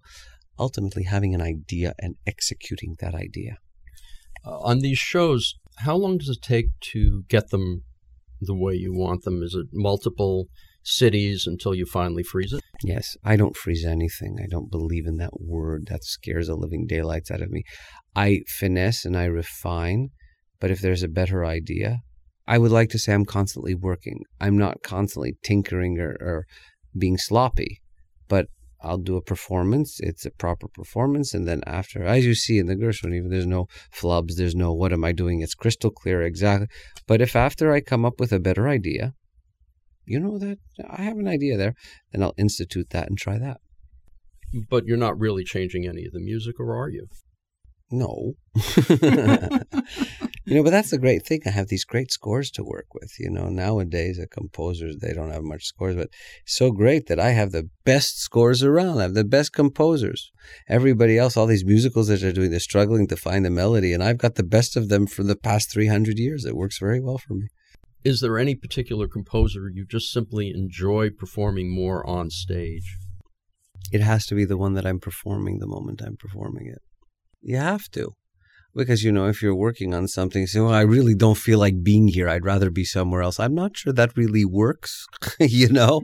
ultimately 0.65 1.03
having 1.15 1.33
an 1.35 1.41
idea 1.41 1.89
and 1.99 2.15
executing 2.33 2.95
that 2.99 3.15
idea. 3.27 3.53
Uh, 4.45 4.59
on 4.59 4.79
these 4.79 4.97
shows, 4.97 5.55
how 5.85 5.95
long 5.95 6.17
does 6.17 6.29
it 6.29 6.41
take 6.41 6.67
to 6.91 7.23
get 7.27 7.49
them 7.49 7.83
the 8.49 8.55
way 8.63 8.73
you 8.73 8.93
want 8.93 9.23
them? 9.23 9.41
Is 9.47 9.55
it 9.55 9.67
multiple 9.89 10.47
cities 10.83 11.45
until 11.47 11.73
you 11.73 11.85
finally 11.85 12.23
freeze 12.23 12.53
it? 12.53 12.61
Yes, 12.83 13.15
I 13.23 13.35
don't 13.35 13.55
freeze 13.55 13.85
anything. 13.85 14.37
I 14.43 14.47
don't 14.49 14.71
believe 14.71 15.05
in 15.07 15.17
that 15.17 15.39
word. 15.39 15.87
That 15.89 16.03
scares 16.03 16.47
the 16.47 16.55
living 16.55 16.85
daylights 16.87 17.31
out 17.31 17.41
of 17.41 17.49
me. 17.49 17.63
I 18.15 18.41
finesse 18.47 19.05
and 19.05 19.17
I 19.17 19.25
refine, 19.25 20.09
but 20.59 20.71
if 20.71 20.79
there's 20.81 21.03
a 21.03 21.17
better 21.21 21.45
idea, 21.45 21.99
I 22.45 22.57
would 22.57 22.71
like 22.71 22.89
to 22.89 22.99
say 22.99 23.13
I'm 23.13 23.25
constantly 23.25 23.75
working. 23.75 24.19
I'm 24.41 24.57
not 24.57 24.83
constantly 24.83 25.37
tinkering 25.43 25.99
or, 25.99 26.17
or 26.19 26.45
being 26.97 27.17
sloppy, 27.17 27.81
but 28.27 28.47
I'll 28.83 28.97
do 28.97 29.15
a 29.15 29.21
performance. 29.21 29.99
It's 29.99 30.25
a 30.25 30.31
proper 30.31 30.67
performance. 30.67 31.33
And 31.33 31.47
then 31.47 31.61
after, 31.65 32.03
as 32.03 32.25
you 32.25 32.35
see 32.35 32.57
in 32.59 32.67
the 32.67 32.75
Gershwin, 32.75 33.15
even 33.15 33.29
there's 33.29 33.45
no 33.45 33.67
flubs, 33.95 34.35
there's 34.35 34.55
no 34.55 34.73
what 34.73 34.93
am 34.93 35.03
I 35.03 35.11
doing? 35.11 35.41
It's 35.41 35.55
crystal 35.55 35.89
clear 35.89 36.21
exactly. 36.21 36.67
But 37.07 37.21
if 37.21 37.35
after 37.35 37.71
I 37.71 37.81
come 37.81 38.05
up 38.05 38.19
with 38.19 38.31
a 38.31 38.39
better 38.39 38.67
idea, 38.67 39.13
you 40.05 40.19
know 40.19 40.37
that 40.37 40.59
I 40.89 41.03
have 41.03 41.17
an 41.17 41.27
idea 41.27 41.57
there, 41.57 41.75
then 42.11 42.21
I'll 42.23 42.33
institute 42.37 42.89
that 42.89 43.07
and 43.07 43.17
try 43.17 43.37
that. 43.37 43.61
But 44.69 44.85
you're 44.85 44.97
not 44.97 45.17
really 45.17 45.43
changing 45.43 45.87
any 45.87 46.05
of 46.05 46.11
the 46.11 46.19
music, 46.19 46.59
or 46.59 46.75
are 46.75 46.89
you? 46.89 47.07
No. 47.89 48.33
you 50.45 50.55
know, 50.55 50.63
but 50.63 50.71
that's 50.71 50.91
the 50.91 50.97
great 50.97 51.25
thing. 51.25 51.41
I 51.45 51.51
have 51.51 51.67
these 51.67 51.85
great 51.85 52.11
scores 52.11 52.51
to 52.51 52.63
work 52.63 52.87
with. 52.93 53.13
You 53.19 53.29
know, 53.29 53.49
nowadays 53.49 54.17
the 54.17 54.27
composers 54.27 54.97
they 54.97 55.13
don't 55.13 55.31
have 55.31 55.43
much 55.43 55.65
scores, 55.65 55.95
but 55.95 56.09
so 56.45 56.71
great 56.71 57.07
that 57.07 57.19
I 57.19 57.29
have 57.29 57.51
the 57.51 57.69
best 57.85 58.19
scores 58.19 58.63
around. 58.63 58.99
I 58.99 59.03
have 59.03 59.13
the 59.13 59.23
best 59.23 59.53
composers. 59.53 60.31
Everybody 60.67 61.17
else, 61.17 61.37
all 61.37 61.47
these 61.47 61.65
musicals 61.65 62.07
that 62.07 62.23
are 62.23 62.33
doing, 62.33 62.51
they're 62.51 62.59
struggling 62.59 63.07
to 63.07 63.15
find 63.15 63.45
the 63.45 63.49
melody, 63.49 63.93
and 63.93 64.03
I've 64.03 64.17
got 64.17 64.35
the 64.35 64.43
best 64.43 64.75
of 64.75 64.89
them 64.89 65.07
for 65.07 65.23
the 65.23 65.35
past 65.35 65.71
three 65.71 65.87
hundred 65.87 66.19
years. 66.19 66.45
It 66.45 66.55
works 66.55 66.79
very 66.79 66.99
well 66.99 67.17
for 67.17 67.35
me. 67.35 67.47
Is 68.03 68.19
there 68.19 68.37
any 68.37 68.53
particular 68.53 69.07
composer 69.07 69.69
you 69.73 69.85
just 69.85 70.11
simply 70.11 70.49
enjoy 70.49 71.09
performing 71.09 71.73
more 71.73 72.05
on 72.05 72.29
stage? 72.29 72.97
It 73.93 74.01
has 74.01 74.25
to 74.25 74.35
be 74.35 74.43
the 74.43 74.57
one 74.57 74.73
that 74.73 74.85
I'm 74.85 74.99
performing 74.99 75.59
the 75.59 75.67
moment 75.67 76.01
I'm 76.01 76.17
performing 76.17 76.67
it. 76.67 76.81
You 77.41 77.57
have 77.57 77.89
to. 77.91 78.15
Because, 78.75 79.03
you 79.03 79.11
know, 79.11 79.27
if 79.27 79.41
you're 79.41 79.55
working 79.55 79.93
on 79.93 80.07
something, 80.07 80.47
say, 80.47 80.59
well, 80.59 80.73
I 80.73 80.81
really 80.81 81.13
don't 81.13 81.37
feel 81.37 81.59
like 81.59 81.83
being 81.83 82.07
here. 82.07 82.27
I'd 82.27 82.45
rather 82.45 82.71
be 82.71 82.83
somewhere 82.83 83.21
else. 83.21 83.39
I'm 83.39 83.53
not 83.53 83.77
sure 83.77 83.93
that 83.93 84.17
really 84.17 84.45
works, 84.45 85.05
you 85.39 85.69
know? 85.69 86.01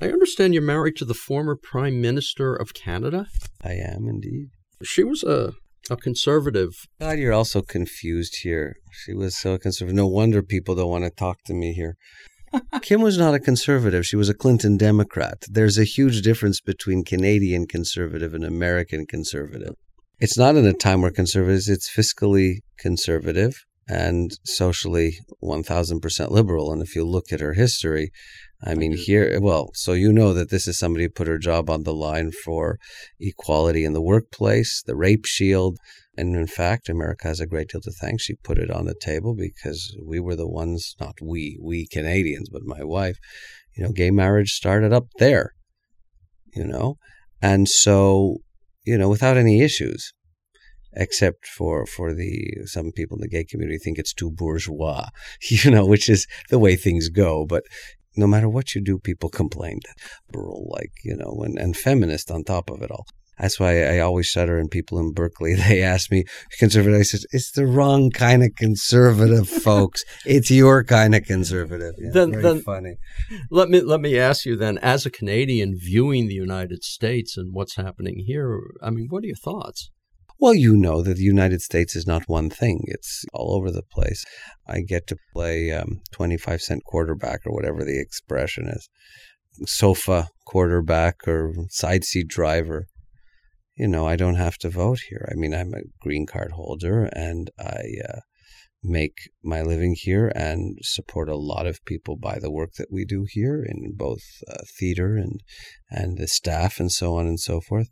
I 0.00 0.06
understand 0.06 0.54
you're 0.54 0.62
married 0.62 0.96
to 0.96 1.04
the 1.04 1.14
former 1.14 1.56
Prime 1.56 2.00
Minister 2.00 2.54
of 2.54 2.74
Canada. 2.74 3.26
I 3.62 3.72
am 3.72 4.08
indeed. 4.08 4.46
She 4.82 5.04
was 5.04 5.22
a, 5.22 5.52
a 5.90 5.96
conservative. 5.96 6.72
God, 6.98 7.18
you're 7.18 7.34
also 7.34 7.60
confused 7.60 8.38
here. 8.42 8.76
She 8.90 9.12
was 9.12 9.36
so 9.36 9.58
conservative. 9.58 9.94
No 9.94 10.06
wonder 10.06 10.42
people 10.42 10.74
don't 10.74 10.90
want 10.90 11.04
to 11.04 11.10
talk 11.10 11.44
to 11.44 11.54
me 11.54 11.74
here. 11.74 11.96
Kim 12.82 13.00
was 13.00 13.18
not 13.18 13.34
a 13.34 13.38
conservative. 13.38 14.06
She 14.06 14.16
was 14.16 14.28
a 14.28 14.34
Clinton 14.34 14.76
Democrat. 14.76 15.44
There's 15.48 15.78
a 15.78 15.84
huge 15.84 16.22
difference 16.22 16.60
between 16.60 17.04
Canadian 17.04 17.66
conservative 17.66 18.34
and 18.34 18.44
American 18.44 19.06
conservative 19.06 19.74
it's 20.20 20.36
not 20.38 20.56
in 20.56 20.66
a 20.66 20.74
time 20.74 21.00
where 21.00 21.10
conservatives, 21.10 21.68
it's 21.68 21.90
fiscally 21.90 22.58
conservative 22.78 23.54
and 23.88 24.30
socially 24.44 25.14
1000% 25.42 26.30
liberal. 26.30 26.72
And 26.72 26.82
if 26.82 26.94
you 26.94 27.04
look 27.04 27.32
at 27.32 27.40
her 27.40 27.54
history, 27.54 28.10
I 28.62 28.74
mean, 28.74 28.94
here, 28.94 29.38
well, 29.40 29.70
so 29.74 29.94
you 29.94 30.12
know 30.12 30.34
that 30.34 30.50
this 30.50 30.68
is 30.68 30.78
somebody 30.78 31.04
who 31.04 31.10
put 31.10 31.26
her 31.26 31.38
job 31.38 31.70
on 31.70 31.84
the 31.84 31.94
line 31.94 32.30
for 32.44 32.78
equality 33.18 33.84
in 33.84 33.94
the 33.94 34.02
workplace, 34.02 34.82
the 34.86 34.94
rape 34.94 35.24
shield. 35.24 35.78
And 36.16 36.36
in 36.36 36.46
fact, 36.46 36.90
America 36.90 37.26
has 37.26 37.40
a 37.40 37.46
great 37.46 37.70
deal 37.70 37.80
to 37.80 37.90
thank. 37.90 38.20
She 38.20 38.34
put 38.34 38.58
it 38.58 38.70
on 38.70 38.84
the 38.84 38.94
table 39.00 39.34
because 39.34 39.96
we 40.06 40.20
were 40.20 40.36
the 40.36 40.48
ones, 40.48 40.94
not 41.00 41.14
we, 41.22 41.58
we 41.62 41.86
Canadians, 41.86 42.50
but 42.50 42.62
my 42.64 42.84
wife, 42.84 43.16
you 43.74 43.82
know, 43.82 43.90
gay 43.90 44.10
marriage 44.10 44.50
started 44.50 44.92
up 44.92 45.06
there, 45.18 45.54
you 46.54 46.66
know? 46.66 46.98
And 47.40 47.66
so 47.66 48.40
you 48.84 48.96
know, 48.96 49.08
without 49.08 49.36
any 49.36 49.60
issues, 49.60 50.12
except 50.92 51.46
for 51.46 51.86
for 51.86 52.14
the 52.14 52.52
some 52.64 52.92
people 52.92 53.16
in 53.16 53.20
the 53.20 53.28
gay 53.28 53.44
community 53.44 53.78
think 53.78 53.98
it's 53.98 54.14
too 54.14 54.30
bourgeois, 54.30 55.08
you 55.50 55.70
know, 55.70 55.86
which 55.86 56.08
is 56.08 56.26
the 56.48 56.58
way 56.58 56.76
things 56.76 57.08
go. 57.08 57.46
But 57.46 57.64
no 58.16 58.26
matter 58.26 58.48
what 58.48 58.74
you 58.74 58.80
do, 58.80 58.98
people 58.98 59.30
complain, 59.30 59.80
liberal, 60.32 60.68
like 60.70 60.92
you 61.04 61.16
know, 61.16 61.42
and, 61.44 61.58
and 61.58 61.76
feminist 61.76 62.30
on 62.30 62.44
top 62.44 62.70
of 62.70 62.82
it 62.82 62.90
all. 62.90 63.06
That's 63.40 63.58
why 63.58 63.84
I 63.84 64.00
always 64.00 64.26
shudder. 64.26 64.58
And 64.58 64.70
people 64.70 64.98
in 64.98 65.12
Berkeley, 65.12 65.54
they 65.68 65.82
ask 65.82 66.10
me, 66.10 66.24
conservative. 66.58 67.00
I 67.00 67.02
said, 67.02 67.20
it's 67.32 67.52
the 67.52 67.66
wrong 67.66 68.10
kind 68.10 68.42
of 68.42 68.50
conservative, 68.56 69.48
folks. 69.64 70.04
It's 70.26 70.50
your 70.50 70.84
kind 70.84 71.14
of 71.14 71.24
conservative. 71.24 71.94
Yeah, 71.98 72.10
then, 72.12 72.32
very 72.32 72.42
then, 72.42 72.62
funny. 72.62 72.94
Let 73.50 73.68
me 73.68 73.80
let 73.80 74.00
me 74.00 74.18
ask 74.18 74.44
you 74.44 74.56
then, 74.56 74.78
as 74.78 75.06
a 75.06 75.10
Canadian 75.10 75.76
viewing 75.78 76.28
the 76.28 76.34
United 76.34 76.84
States 76.84 77.36
and 77.36 77.54
what's 77.54 77.76
happening 77.76 78.24
here, 78.26 78.60
I 78.82 78.90
mean, 78.90 79.06
what 79.08 79.24
are 79.24 79.28
your 79.28 79.36
thoughts? 79.36 79.90
Well, 80.38 80.54
you 80.54 80.74
know 80.74 81.02
that 81.02 81.18
the 81.18 81.22
United 81.22 81.60
States 81.60 81.94
is 81.94 82.06
not 82.06 82.22
one 82.26 82.48
thing. 82.48 82.84
It's 82.86 83.26
all 83.34 83.54
over 83.54 83.70
the 83.70 83.82
place. 83.82 84.24
I 84.66 84.80
get 84.80 85.06
to 85.08 85.16
play 85.34 85.70
um, 85.70 86.00
25 86.12 86.62
cent 86.62 86.82
quarterback 86.86 87.40
or 87.44 87.54
whatever 87.54 87.84
the 87.84 88.00
expression 88.00 88.66
is, 88.66 88.88
sofa 89.66 90.28
quarterback 90.46 91.16
or 91.26 91.52
side 91.68 92.04
seat 92.04 92.28
driver 92.28 92.86
you 93.80 93.88
know, 93.88 94.06
I 94.06 94.16
don't 94.16 94.34
have 94.34 94.58
to 94.58 94.68
vote 94.68 95.00
here. 95.08 95.26
I 95.32 95.34
mean, 95.36 95.54
I'm 95.54 95.72
a 95.72 95.88
green 96.02 96.26
card 96.26 96.52
holder 96.52 97.08
and 97.14 97.50
I 97.58 97.80
uh, 98.06 98.20
make 98.82 99.30
my 99.42 99.62
living 99.62 99.96
here 99.98 100.30
and 100.34 100.76
support 100.82 101.30
a 101.30 101.36
lot 101.36 101.66
of 101.66 101.82
people 101.86 102.16
by 102.16 102.38
the 102.38 102.50
work 102.50 102.72
that 102.76 102.92
we 102.92 103.06
do 103.06 103.24
here 103.26 103.64
in 103.66 103.94
both 103.96 104.20
uh, 104.46 104.64
theater 104.78 105.16
and 105.16 105.40
and 105.88 106.18
the 106.18 106.28
staff 106.28 106.78
and 106.78 106.92
so 106.92 107.16
on 107.16 107.26
and 107.26 107.40
so 107.40 107.62
forth. 107.62 107.88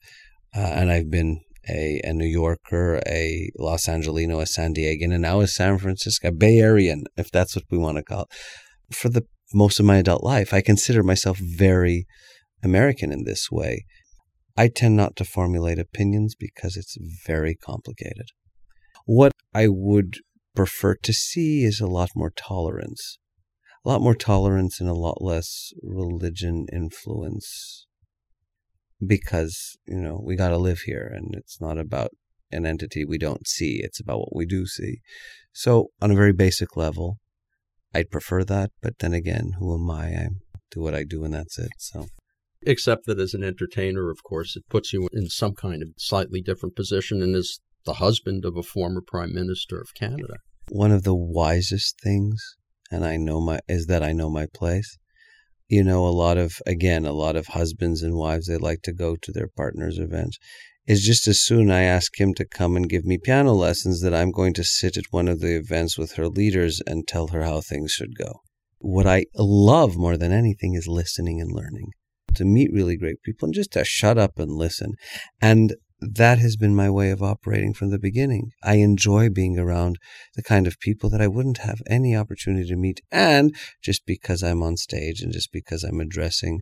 Uh, 0.55 0.61
and 0.61 0.92
I've 0.92 1.11
been 1.11 1.40
a, 1.66 2.03
a 2.05 2.12
New 2.12 2.27
Yorker, 2.27 3.01
a 3.07 3.51
Los 3.59 3.88
Angelino, 3.88 4.40
a 4.40 4.46
San 4.46 4.74
Diegan, 4.74 5.11
and 5.11 5.22
now 5.22 5.40
a 5.40 5.46
San 5.46 5.79
Francisco, 5.79 6.29
a 6.29 6.33
Bay 6.33 6.59
Arean, 6.59 7.05
if 7.16 7.31
that's 7.31 7.57
what 7.57 7.64
we 7.70 7.79
want 7.79 7.96
to 7.96 8.05
call 8.05 8.22
it. 8.22 8.94
For 8.94 9.09
the 9.09 9.27
most 9.55 9.81
of 9.81 9.87
my 9.87 9.96
adult 9.96 10.22
life, 10.22 10.53
I 10.53 10.61
consider 10.61 11.03
myself 11.03 11.38
very 11.38 12.07
American 12.62 13.11
in 13.11 13.24
this 13.24 13.51
way. 13.51 13.87
I 14.59 14.66
tend 14.66 14.97
not 14.97 15.14
to 15.14 15.25
formulate 15.25 15.79
opinions 15.79 16.35
because 16.35 16.77
it's 16.77 16.97
very 17.25 17.55
complicated. 17.55 18.27
What 19.07 19.31
I 19.55 19.68
would 19.68 20.16
prefer 20.57 20.97
to 20.97 21.12
see 21.12 21.62
is 21.62 21.79
a 21.79 21.87
lot 21.87 22.09
more 22.16 22.33
tolerance, 22.35 23.21
a 23.85 23.88
lot 23.88 24.01
more 24.01 24.16
tolerance 24.16 24.81
and 24.81 24.88
a 24.88 24.94
lot 24.94 25.23
less 25.23 25.73
religion 25.81 26.66
influence. 26.73 27.87
Because, 29.07 29.77
you 29.87 30.01
know, 30.01 30.21
we 30.21 30.35
got 30.35 30.49
to 30.49 30.59
live 30.59 30.81
here 30.81 31.09
and 31.14 31.37
it's 31.37 31.61
not 31.61 31.79
about 31.79 32.11
an 32.51 32.66
entity 32.66 33.05
we 33.05 33.16
don't 33.16 33.47
see, 33.47 33.79
it's 33.81 34.01
about 34.01 34.18
what 34.18 34.35
we 34.35 34.44
do 34.44 34.66
see. 34.66 34.97
So, 35.53 35.90
on 36.03 36.11
a 36.11 36.16
very 36.16 36.33
basic 36.33 36.77
level, 36.77 37.18
I'd 37.94 38.11
prefer 38.11 38.42
that, 38.42 38.73
but 38.83 38.99
then 38.99 39.12
again, 39.12 39.53
who 39.61 39.73
am 39.73 39.88
I? 39.88 40.07
I 40.07 40.29
do 40.73 40.81
what 40.81 40.97
I 40.97 41.05
do 41.05 41.23
and 41.23 41.33
that's 41.33 41.61
it. 41.61 41.71
So 41.79 42.07
except 42.62 43.07
that 43.07 43.21
as 43.21 43.35
an 43.35 43.44
entertainer, 43.44 44.11
of 44.11 44.23
course, 44.23 44.57
it 44.57 44.68
puts 44.68 44.92
you 44.92 45.09
in 45.12 45.29
some 45.29 45.55
kind 45.55 45.83
of 45.83 45.88
slightly 45.97 46.40
different 46.40 46.77
position 46.77 47.23
and 47.23 47.35
as 47.35 47.59
the 47.85 47.94
husband 47.94 48.44
of 48.44 48.57
a 48.57 48.62
former 48.62 49.01
prime 49.01 49.33
minister 49.33 49.81
of 49.81 49.94
Canada. 49.94 50.35
One 50.71 50.92
of 50.92 51.05
the 51.05 51.14
wisest 51.14 52.01
things, 52.03 52.57
and 52.90 53.05
I 53.05 53.16
know 53.16 53.40
my, 53.40 53.61
is 53.68 53.87
that 53.87 54.03
I 54.03 54.12
know 54.12 54.29
my 54.29 54.47
place. 54.53 54.99
You 55.68 55.85
know, 55.85 56.07
a 56.07 56.09
lot 56.09 56.38
of, 56.38 56.61
again, 56.66 57.05
a 57.07 57.12
lot 57.12 57.37
of 57.37 57.49
husbands 57.49 58.03
and 58.03 58.16
wives, 58.16 58.47
they 58.47 58.57
like 58.57 58.83
to 58.83 58.92
go 58.92 59.16
to 59.16 59.33
their 59.33 59.49
partner's 59.49 59.99
events. 59.99 60.38
Is 60.87 61.03
just 61.03 61.29
as 61.29 61.42
soon 61.42 61.71
I 61.71 61.83
ask 61.83 62.18
him 62.18 62.33
to 62.35 62.47
come 62.47 62.75
and 62.75 62.88
give 62.88 63.05
me 63.05 63.18
piano 63.18 63.53
lessons 63.53 64.01
that 64.01 64.14
I'm 64.14 64.31
going 64.31 64.55
to 64.55 64.64
sit 64.64 64.97
at 64.97 65.05
one 65.11 65.29
of 65.29 65.40
the 65.40 65.55
events 65.55 65.99
with 65.99 66.12
her 66.12 66.29
leaders 66.29 66.81
and 66.87 67.07
tell 67.07 67.29
her 67.29 67.42
how 67.42 67.61
things 67.61 67.92
should 67.92 68.16
go. 68.16 68.40
What 68.79 69.07
I 69.07 69.27
love 69.35 69.97
more 69.97 70.16
than 70.16 70.33
anything 70.33 70.75
is 70.75 70.88
listening 70.88 71.42
and 71.42 71.53
learning, 71.53 71.90
to 72.34 72.44
meet 72.44 72.72
really 72.72 72.96
great 72.96 73.22
people 73.22 73.46
and 73.46 73.54
just 73.54 73.72
to 73.72 73.84
shut 73.84 74.18
up 74.18 74.38
and 74.38 74.52
listen. 74.52 74.94
And 75.40 75.74
that 76.00 76.38
has 76.38 76.56
been 76.56 76.76
my 76.76 76.88
way 76.88 77.10
of 77.10 77.22
operating 77.22 77.74
from 77.74 77.90
the 77.90 77.98
beginning. 77.98 78.52
I 78.62 78.74
enjoy 78.76 79.30
being 79.30 79.58
around 79.58 79.98
the 80.34 80.42
kind 80.42 80.66
of 80.66 80.78
people 80.78 81.10
that 81.10 81.20
I 81.20 81.26
wouldn't 81.26 81.58
have 81.58 81.82
any 81.88 82.14
opportunity 82.14 82.68
to 82.68 82.76
meet. 82.76 83.00
And 83.10 83.54
just 83.82 84.06
because 84.06 84.42
I'm 84.42 84.62
on 84.62 84.76
stage 84.76 85.20
and 85.20 85.32
just 85.32 85.52
because 85.52 85.82
I'm 85.82 86.00
addressing 86.00 86.60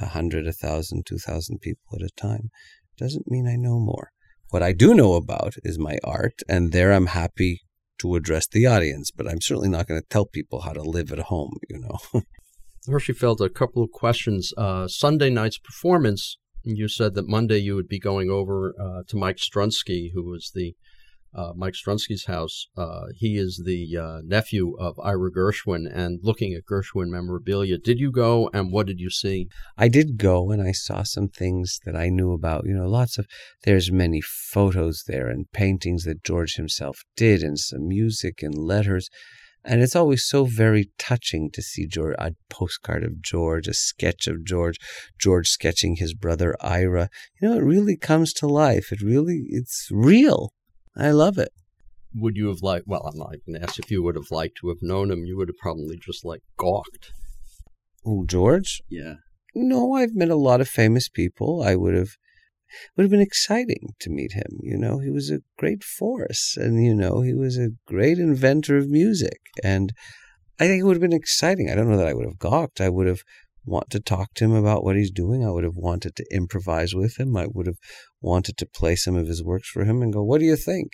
a 0.00 0.06
hundred, 0.06 0.46
a 0.46 0.52
thousand, 0.52 1.04
two 1.06 1.18
thousand 1.18 1.60
people 1.60 1.96
at 1.96 2.02
a 2.02 2.10
time 2.16 2.50
doesn't 2.96 3.30
mean 3.30 3.46
I 3.46 3.56
know 3.56 3.78
more. 3.78 4.10
What 4.50 4.62
I 4.62 4.72
do 4.72 4.94
know 4.94 5.14
about 5.14 5.54
is 5.62 5.78
my 5.78 5.98
art, 6.04 6.42
and 6.48 6.72
there 6.72 6.92
I'm 6.92 7.06
happy 7.06 7.62
to 7.98 8.14
address 8.14 8.46
the 8.46 8.66
audience, 8.66 9.10
but 9.10 9.28
I'm 9.28 9.40
certainly 9.40 9.68
not 9.68 9.86
going 9.86 10.00
to 10.00 10.06
tell 10.08 10.26
people 10.26 10.60
how 10.60 10.72
to 10.72 10.82
live 10.82 11.12
at 11.12 11.18
home, 11.18 11.56
you 11.68 11.80
know. 11.80 12.22
Hershey 12.86 13.14
Felder, 13.14 13.46
a 13.46 13.50
couple 13.50 13.82
of 13.82 13.90
questions. 13.90 14.52
Uh, 14.56 14.86
Sunday 14.88 15.30
night's 15.30 15.58
performance 15.58 16.36
you 16.64 16.88
said 16.88 17.14
that 17.14 17.28
Monday 17.28 17.58
you 17.58 17.74
would 17.74 17.88
be 17.88 17.98
going 17.98 18.30
over 18.30 18.74
uh, 18.80 19.02
to 19.08 19.16
Mike 19.16 19.36
Strunsky, 19.36 20.12
who 20.14 20.24
was 20.24 20.50
the 20.54 20.74
uh, 21.34 21.52
Mike 21.54 21.74
Strunsky's 21.74 22.26
house. 22.26 22.68
Uh, 22.76 23.06
he 23.14 23.36
is 23.36 23.62
the 23.66 23.98
uh, 23.98 24.20
nephew 24.24 24.76
of 24.78 24.98
Ira 25.00 25.30
Gershwin, 25.30 25.86
and 25.92 26.20
looking 26.22 26.54
at 26.54 26.64
Gershwin 26.64 27.08
memorabilia. 27.08 27.76
Did 27.76 27.98
you 27.98 28.10
go, 28.10 28.48
and 28.54 28.72
what 28.72 28.86
did 28.86 29.00
you 29.00 29.10
see? 29.10 29.48
I 29.76 29.88
did 29.88 30.16
go, 30.16 30.50
and 30.50 30.62
I 30.62 30.72
saw 30.72 31.02
some 31.02 31.28
things 31.28 31.80
that 31.84 31.96
I 31.96 32.08
knew 32.08 32.32
about. 32.32 32.66
You 32.66 32.74
know, 32.74 32.88
lots 32.88 33.18
of 33.18 33.26
there's 33.64 33.90
many 33.90 34.20
photos 34.20 35.04
there 35.06 35.28
and 35.28 35.50
paintings 35.52 36.04
that 36.04 36.24
George 36.24 36.54
himself 36.54 37.00
did, 37.16 37.42
and 37.42 37.58
some 37.58 37.88
music 37.88 38.42
and 38.42 38.54
letters. 38.56 39.10
And 39.66 39.82
it's 39.82 39.96
always 39.96 40.26
so 40.26 40.44
very 40.44 40.90
touching 40.98 41.50
to 41.52 41.62
see 41.62 41.86
George, 41.86 42.16
a 42.18 42.32
postcard 42.50 43.02
of 43.02 43.22
George, 43.22 43.66
a 43.66 43.72
sketch 43.72 44.26
of 44.26 44.44
George, 44.44 44.76
George 45.18 45.48
sketching 45.48 45.96
his 45.96 46.12
brother 46.12 46.54
Ira. 46.60 47.08
You 47.40 47.48
know, 47.48 47.56
it 47.56 47.64
really 47.64 47.96
comes 47.96 48.34
to 48.34 48.46
life. 48.46 48.92
It 48.92 49.00
really, 49.00 49.46
it's 49.48 49.88
real. 49.90 50.52
I 50.96 51.12
love 51.12 51.38
it. 51.38 51.48
Would 52.14 52.36
you 52.36 52.48
have 52.48 52.60
liked, 52.60 52.86
well, 52.86 53.10
I'm 53.10 53.18
not 53.18 53.30
going 53.46 53.58
to 53.58 53.62
ask 53.62 53.78
if 53.78 53.90
you 53.90 54.02
would 54.02 54.16
have 54.16 54.30
liked 54.30 54.58
to 54.60 54.68
have 54.68 54.82
known 54.82 55.10
him. 55.10 55.24
You 55.24 55.36
would 55.38 55.48
have 55.48 55.56
probably 55.56 55.96
just 55.96 56.24
like 56.24 56.42
gawked. 56.58 57.12
Oh, 58.06 58.24
George? 58.26 58.82
Yeah. 58.90 59.14
No, 59.54 59.94
I've 59.94 60.14
met 60.14 60.28
a 60.28 60.36
lot 60.36 60.60
of 60.60 60.68
famous 60.68 61.08
people. 61.08 61.62
I 61.62 61.74
would 61.74 61.94
have 61.94 62.16
would 62.96 63.04
have 63.04 63.10
been 63.10 63.20
exciting 63.20 63.94
to 64.00 64.10
meet 64.10 64.32
him. 64.32 64.58
You 64.62 64.76
know, 64.76 64.98
he 64.98 65.10
was 65.10 65.30
a 65.30 65.40
great 65.58 65.82
force, 65.84 66.56
and 66.56 66.84
you 66.84 66.94
know, 66.94 67.20
he 67.20 67.34
was 67.34 67.58
a 67.58 67.70
great 67.86 68.18
inventor 68.18 68.76
of 68.76 68.88
music, 68.88 69.40
and 69.62 69.92
I 70.58 70.66
think 70.66 70.80
it 70.80 70.84
would 70.84 70.96
have 70.96 71.02
been 71.02 71.12
exciting. 71.12 71.70
I 71.70 71.74
don't 71.74 71.90
know 71.90 71.96
that 71.96 72.06
I 72.06 72.14
would 72.14 72.26
have 72.26 72.38
gawked. 72.38 72.80
I 72.80 72.88
would 72.88 73.06
have 73.06 73.22
want 73.66 73.90
to 73.90 74.00
talk 74.00 74.34
to 74.34 74.44
him 74.44 74.52
about 74.52 74.84
what 74.84 74.96
he's 74.96 75.10
doing. 75.10 75.44
I 75.44 75.50
would 75.50 75.64
have 75.64 75.76
wanted 75.76 76.16
to 76.16 76.26
improvise 76.30 76.94
with 76.94 77.18
him. 77.18 77.36
I 77.36 77.46
would 77.52 77.66
have 77.66 77.78
wanted 78.20 78.56
to 78.58 78.66
play 78.66 78.94
some 78.94 79.16
of 79.16 79.26
his 79.26 79.42
works 79.42 79.68
for 79.68 79.84
him 79.84 80.02
and 80.02 80.12
go, 80.12 80.22
"What 80.22 80.40
do 80.40 80.46
you 80.46 80.56
think?" 80.56 80.92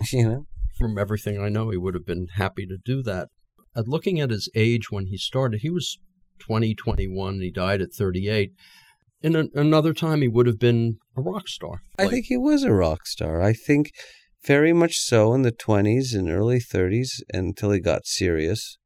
You 0.12 0.28
know. 0.28 0.46
From 0.78 0.98
everything 0.98 1.38
I 1.38 1.48
know, 1.48 1.70
he 1.70 1.76
would 1.76 1.94
have 1.94 2.06
been 2.06 2.28
happy 2.36 2.66
to 2.66 2.78
do 2.82 3.02
that. 3.02 3.28
At 3.76 3.88
looking 3.88 4.20
at 4.20 4.30
his 4.30 4.50
age 4.54 4.90
when 4.90 5.06
he 5.06 5.16
started, 5.16 5.60
he 5.60 5.70
was 5.70 5.98
20, 6.40 6.74
21. 6.74 7.40
He 7.40 7.50
died 7.50 7.82
at 7.82 7.92
38 7.92 8.52
in 9.22 9.36
a, 9.36 9.44
another 9.54 9.92
time 9.92 10.22
he 10.22 10.28
would 10.28 10.46
have 10.46 10.58
been 10.58 10.98
a 11.16 11.22
rock 11.22 11.48
star. 11.48 11.82
I 11.98 12.08
think 12.08 12.26
he 12.26 12.36
was 12.36 12.64
a 12.64 12.72
rock 12.72 13.06
star. 13.06 13.42
I 13.42 13.52
think 13.52 13.92
very 14.44 14.72
much 14.72 14.96
so 14.96 15.34
in 15.34 15.42
the 15.42 15.52
20s 15.52 16.14
and 16.14 16.28
early 16.28 16.58
30s 16.58 17.20
until 17.32 17.70
he 17.70 17.80
got 17.80 18.06
serious 18.06 18.78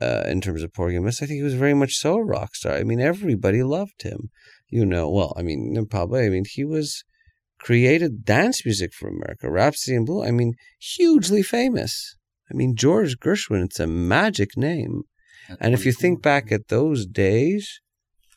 uh, 0.00 0.24
in 0.26 0.40
terms 0.40 0.62
of 0.62 0.72
Porgy 0.72 0.96
and 0.96 1.04
Bess. 1.04 1.22
I 1.22 1.26
think 1.26 1.38
he 1.38 1.42
was 1.42 1.54
very 1.54 1.74
much 1.74 1.94
so 1.94 2.14
a 2.14 2.24
rock 2.24 2.54
star. 2.54 2.74
I 2.74 2.84
mean, 2.84 3.00
everybody 3.00 3.62
loved 3.62 4.02
him. 4.02 4.30
You 4.68 4.86
know, 4.86 5.10
well, 5.10 5.34
I 5.36 5.42
mean, 5.42 5.86
probably, 5.90 6.24
I 6.24 6.28
mean, 6.30 6.44
he 6.48 6.64
was 6.64 7.04
created 7.58 8.24
dance 8.24 8.64
music 8.64 8.92
for 8.94 9.08
America, 9.08 9.50
Rhapsody 9.50 9.96
in 9.96 10.04
Blue. 10.04 10.24
I 10.24 10.30
mean, 10.30 10.54
hugely 10.80 11.42
famous. 11.42 12.16
I 12.50 12.54
mean, 12.54 12.74
George 12.74 13.18
Gershwin, 13.18 13.64
it's 13.64 13.80
a 13.80 13.86
magic 13.86 14.56
name. 14.56 15.02
and 15.60 15.74
if 15.74 15.84
you 15.84 15.92
think 15.92 16.22
back 16.22 16.50
at 16.50 16.68
those 16.68 17.06
days, 17.06 17.80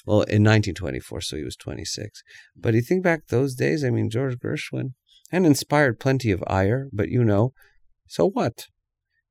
well, 0.06 0.22
in 0.22 0.44
1924, 0.44 1.22
so 1.22 1.38
he 1.38 1.44
was 1.44 1.56
26. 1.56 2.22
But 2.56 2.74
you 2.74 2.82
think 2.82 3.04
back 3.04 3.28
those 3.28 3.56
days, 3.56 3.84
I 3.84 3.90
mean, 3.90 4.10
George 4.10 4.38
Gershwin, 4.38 4.94
and 5.32 5.46
inspired 5.46 6.00
plenty 6.00 6.32
of 6.32 6.44
ire, 6.48 6.90
but 6.94 7.10
you 7.10 7.24
know, 7.24 7.54
so 8.08 8.30
what? 8.30 8.68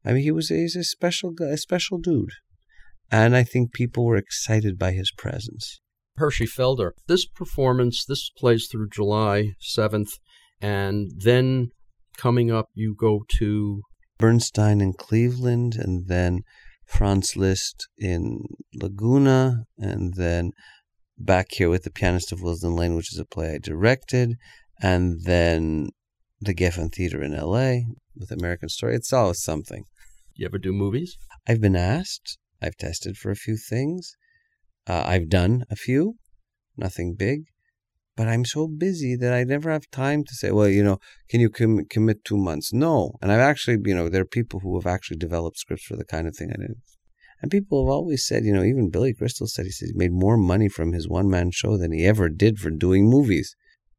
I 0.04 0.12
mean, 0.12 0.22
he 0.22 0.30
was 0.30 0.48
he's 0.48 0.76
a 0.76 0.84
special 0.84 1.32
a 1.40 1.56
special 1.56 1.98
dude, 1.98 2.32
and 3.10 3.37
I 3.37 3.44
think 3.44 3.72
people 3.72 4.04
were 4.04 4.16
excited 4.16 4.78
by 4.78 4.92
his 4.92 5.10
presence. 5.10 5.80
Hershey 6.16 6.46
Felder, 6.46 6.90
this 7.08 7.26
performance 7.26 8.04
this 8.04 8.30
plays 8.37 8.68
through 8.70 8.88
July 8.90 9.54
7th, 9.60 10.18
and 10.60 11.10
then 11.16 11.70
coming 12.16 12.50
up, 12.50 12.68
you 12.74 12.94
go 12.98 13.24
to 13.38 13.82
Bernstein 14.18 14.80
in 14.80 14.92
Cleveland, 14.92 15.74
and 15.76 16.06
then 16.08 16.42
Franz 16.87 17.37
Liszt 17.37 17.88
in 17.99 18.44
Laguna, 18.75 19.64
and 19.79 20.14
then 20.14 20.53
back 21.18 21.49
here 21.53 21.70
with 21.70 21.85
The 21.85 21.90
Pianist 21.90 22.33
of 22.33 22.40
Willesden 22.40 22.77
Lane, 22.77 22.97
which 22.97 23.12
is 23.12 23.18
a 23.18 23.25
play 23.25 23.55
I 23.55 23.59
directed, 23.59 24.37
and 24.81 25.25
then 25.25 25.90
the 26.40 26.55
Geffen 26.55 26.92
Theater 26.92 27.23
in 27.23 27.37
LA 27.37 27.90
with 28.16 28.31
American 28.31 28.68
Story. 28.68 28.94
It's 28.94 29.12
always 29.12 29.42
something. 29.42 29.85
You 30.35 30.47
ever 30.47 30.59
do 30.59 30.73
movies? 30.73 31.16
I've 31.47 31.61
been 31.61 31.77
asked. 31.77 32.38
I've 32.61 32.77
tested 32.77 33.16
for 33.16 33.31
a 33.31 33.37
few 33.37 33.57
things. 33.57 34.16
Uh, 34.87 35.05
I've 35.07 35.29
done 35.29 35.64
a 35.70 35.77
few, 35.77 36.16
nothing 36.77 37.14
big 37.14 37.44
but 38.16 38.29
I'm 38.29 38.44
so 38.44 38.68
busy 38.68 39.16
that 39.16 39.33
I 39.33 39.44
never 39.44 39.70
have 39.70 39.90
time 39.90 40.24
to 40.24 40.35
say, 40.35 40.53
well, 40.53 40.68
you 40.68 40.85
know, 40.85 40.98
can 41.29 41.40
you 41.40 41.50
com- 41.50 41.85
commit 41.90 42.24
two 42.24 42.37
months? 42.37 42.72
No. 42.72 43.12
And 43.20 43.33
I've 43.33 43.40
actually, 43.40 43.79
you 43.85 43.94
know, 43.94 44.09
there 44.09 44.22
are 44.22 44.27
people 44.27 44.61
who 44.61 44.79
have 44.79 44.87
actually 44.87 45.16
developed 45.16 45.59
scripts 45.59 45.85
for 45.85 45.96
the 45.96 46.05
kind 46.05 46.29
of 46.29 46.37
thing 46.37 46.50
I 46.53 46.57
do. 46.57 46.74
And 47.42 47.50
people 47.50 47.85
have 47.85 47.92
always 47.92 48.24
said, 48.24 48.44
you 48.44 48.55
know, 48.55 48.62
even 48.62 48.90
Billy 48.90 49.12
Crystal 49.12 49.46
said 49.46 49.66
he 49.66 49.70
said 49.70 49.88
he 49.88 49.98
made 49.98 50.12
more 50.12 50.37
money 50.37 50.68
from 50.68 50.92
his 50.92 51.09
one 51.09 51.29
man 51.29 51.50
show 51.50 51.77
than 51.77 51.92
he 51.92 52.07
ever 52.07 52.29
did 52.29 52.59
for 52.59 52.70
doing 52.70 53.09
movies. 53.09 53.57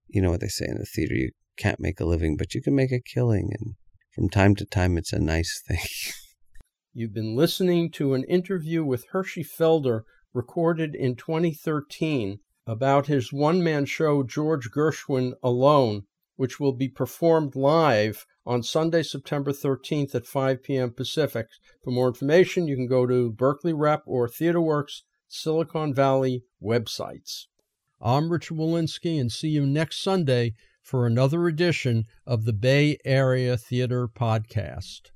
You 0.08 0.22
know 0.22 0.32
what 0.32 0.40
they 0.40 0.48
say 0.48 0.66
in 0.68 0.78
the 0.78 0.86
theater, 0.86 1.14
you 1.14 1.32
can't 1.58 1.80
make 1.80 2.00
a 2.00 2.06
living, 2.06 2.38
but 2.38 2.56
you 2.56 2.62
can 2.62 2.76
make 2.76 2.92
a 2.92 3.02
killing. 3.02 3.52
And 3.60 3.76
from 4.14 4.30
time 4.30 4.56
to 4.56 4.66
time, 4.66 4.98
it's 4.98 5.14
a 5.14 5.20
nice 5.20 5.62
thing. 5.68 5.80
You've 6.94 7.14
been 7.14 7.36
listening 7.36 7.92
to 7.92 8.14
an 8.14 8.24
interview 8.24 8.84
with 8.84 9.08
Hershey 9.12 9.44
Felder 9.44 10.02
recorded 10.34 10.96
in 10.96 11.16
2013 11.16 12.40
about 12.68 13.08
his 13.08 13.32
one 13.32 13.64
man 13.64 13.86
show, 13.86 14.24
George 14.24 14.72
Gershwin 14.72 15.34
Alone, 15.44 16.04
which 16.36 16.60
will 16.60 16.74
be 16.74 16.88
performed 16.88 17.56
live 17.56 18.26
on 18.46 18.64
Sunday, 18.64 19.04
September 19.04 19.52
13th 19.52 20.14
at 20.16 20.26
5 20.26 20.64
p.m. 20.64 20.92
Pacific. 20.92 21.48
For 21.84 21.92
more 21.92 22.08
information, 22.08 22.68
you 22.68 22.76
can 22.76 22.88
go 22.88 23.06
to 23.06 23.32
Berkeley 23.32 23.74
Rep 23.74 24.04
or 24.06 24.28
TheaterWorks 24.28 25.02
Silicon 25.28 25.94
Valley 25.94 26.44
websites. 26.62 27.46
I'm 28.02 28.32
Richard 28.32 28.58
Wolinsky, 28.58 29.20
and 29.20 29.32
see 29.32 29.50
you 29.50 29.66
next 29.66 30.04
Sunday 30.04 30.54
for 30.82 31.08
another 31.08 31.48
edition 31.48 32.06
of 32.28 32.46
the 32.46 32.54
Bay 32.54 32.98
Area 33.04 33.58
Theater 33.58 34.08
Podcast. 34.08 35.10